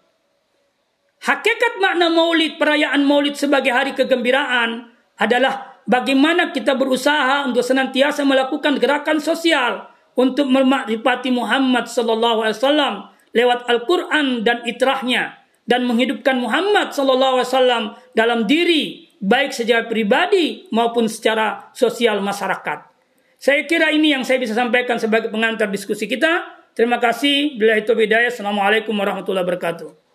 Hakikat 1.18 1.82
makna 1.82 2.14
maulid, 2.14 2.62
perayaan 2.62 3.02
maulid 3.02 3.34
sebagai 3.34 3.74
hari 3.74 3.98
kegembiraan 3.98 4.94
adalah 5.18 5.82
bagaimana 5.90 6.54
kita 6.54 6.78
berusaha 6.78 7.50
untuk 7.50 7.66
senantiasa 7.66 8.22
melakukan 8.22 8.78
gerakan 8.78 9.18
sosial 9.18 9.90
untuk 10.14 10.46
memakrifati 10.46 11.34
Muhammad 11.34 11.90
sallallahu 11.90 12.46
alaihi 12.46 12.58
wasallam 12.62 12.94
lewat 13.38 13.70
Al-Qur'an 13.70 14.42
dan 14.42 14.66
itrahnya 14.66 15.38
dan 15.70 15.86
menghidupkan 15.86 16.42
Muhammad 16.42 16.90
wasallam 16.98 17.94
dalam 18.18 18.50
diri 18.50 19.14
baik 19.22 19.54
secara 19.54 19.86
pribadi 19.86 20.66
maupun 20.74 21.06
secara 21.06 21.70
sosial 21.78 22.18
masyarakat. 22.26 22.90
Saya 23.38 23.70
kira 23.70 23.94
ini 23.94 24.18
yang 24.18 24.26
saya 24.26 24.42
bisa 24.42 24.58
sampaikan 24.58 24.98
sebagai 24.98 25.30
pengantar 25.30 25.70
diskusi 25.70 26.10
kita. 26.10 26.58
Terima 26.74 26.98
kasih. 26.98 27.54
Bila 27.54 27.78
itu 27.78 27.94
bidaya. 27.94 28.34
Assalamualaikum 28.34 28.98
warahmatullahi 28.98 29.46
wabarakatuh. 29.46 30.07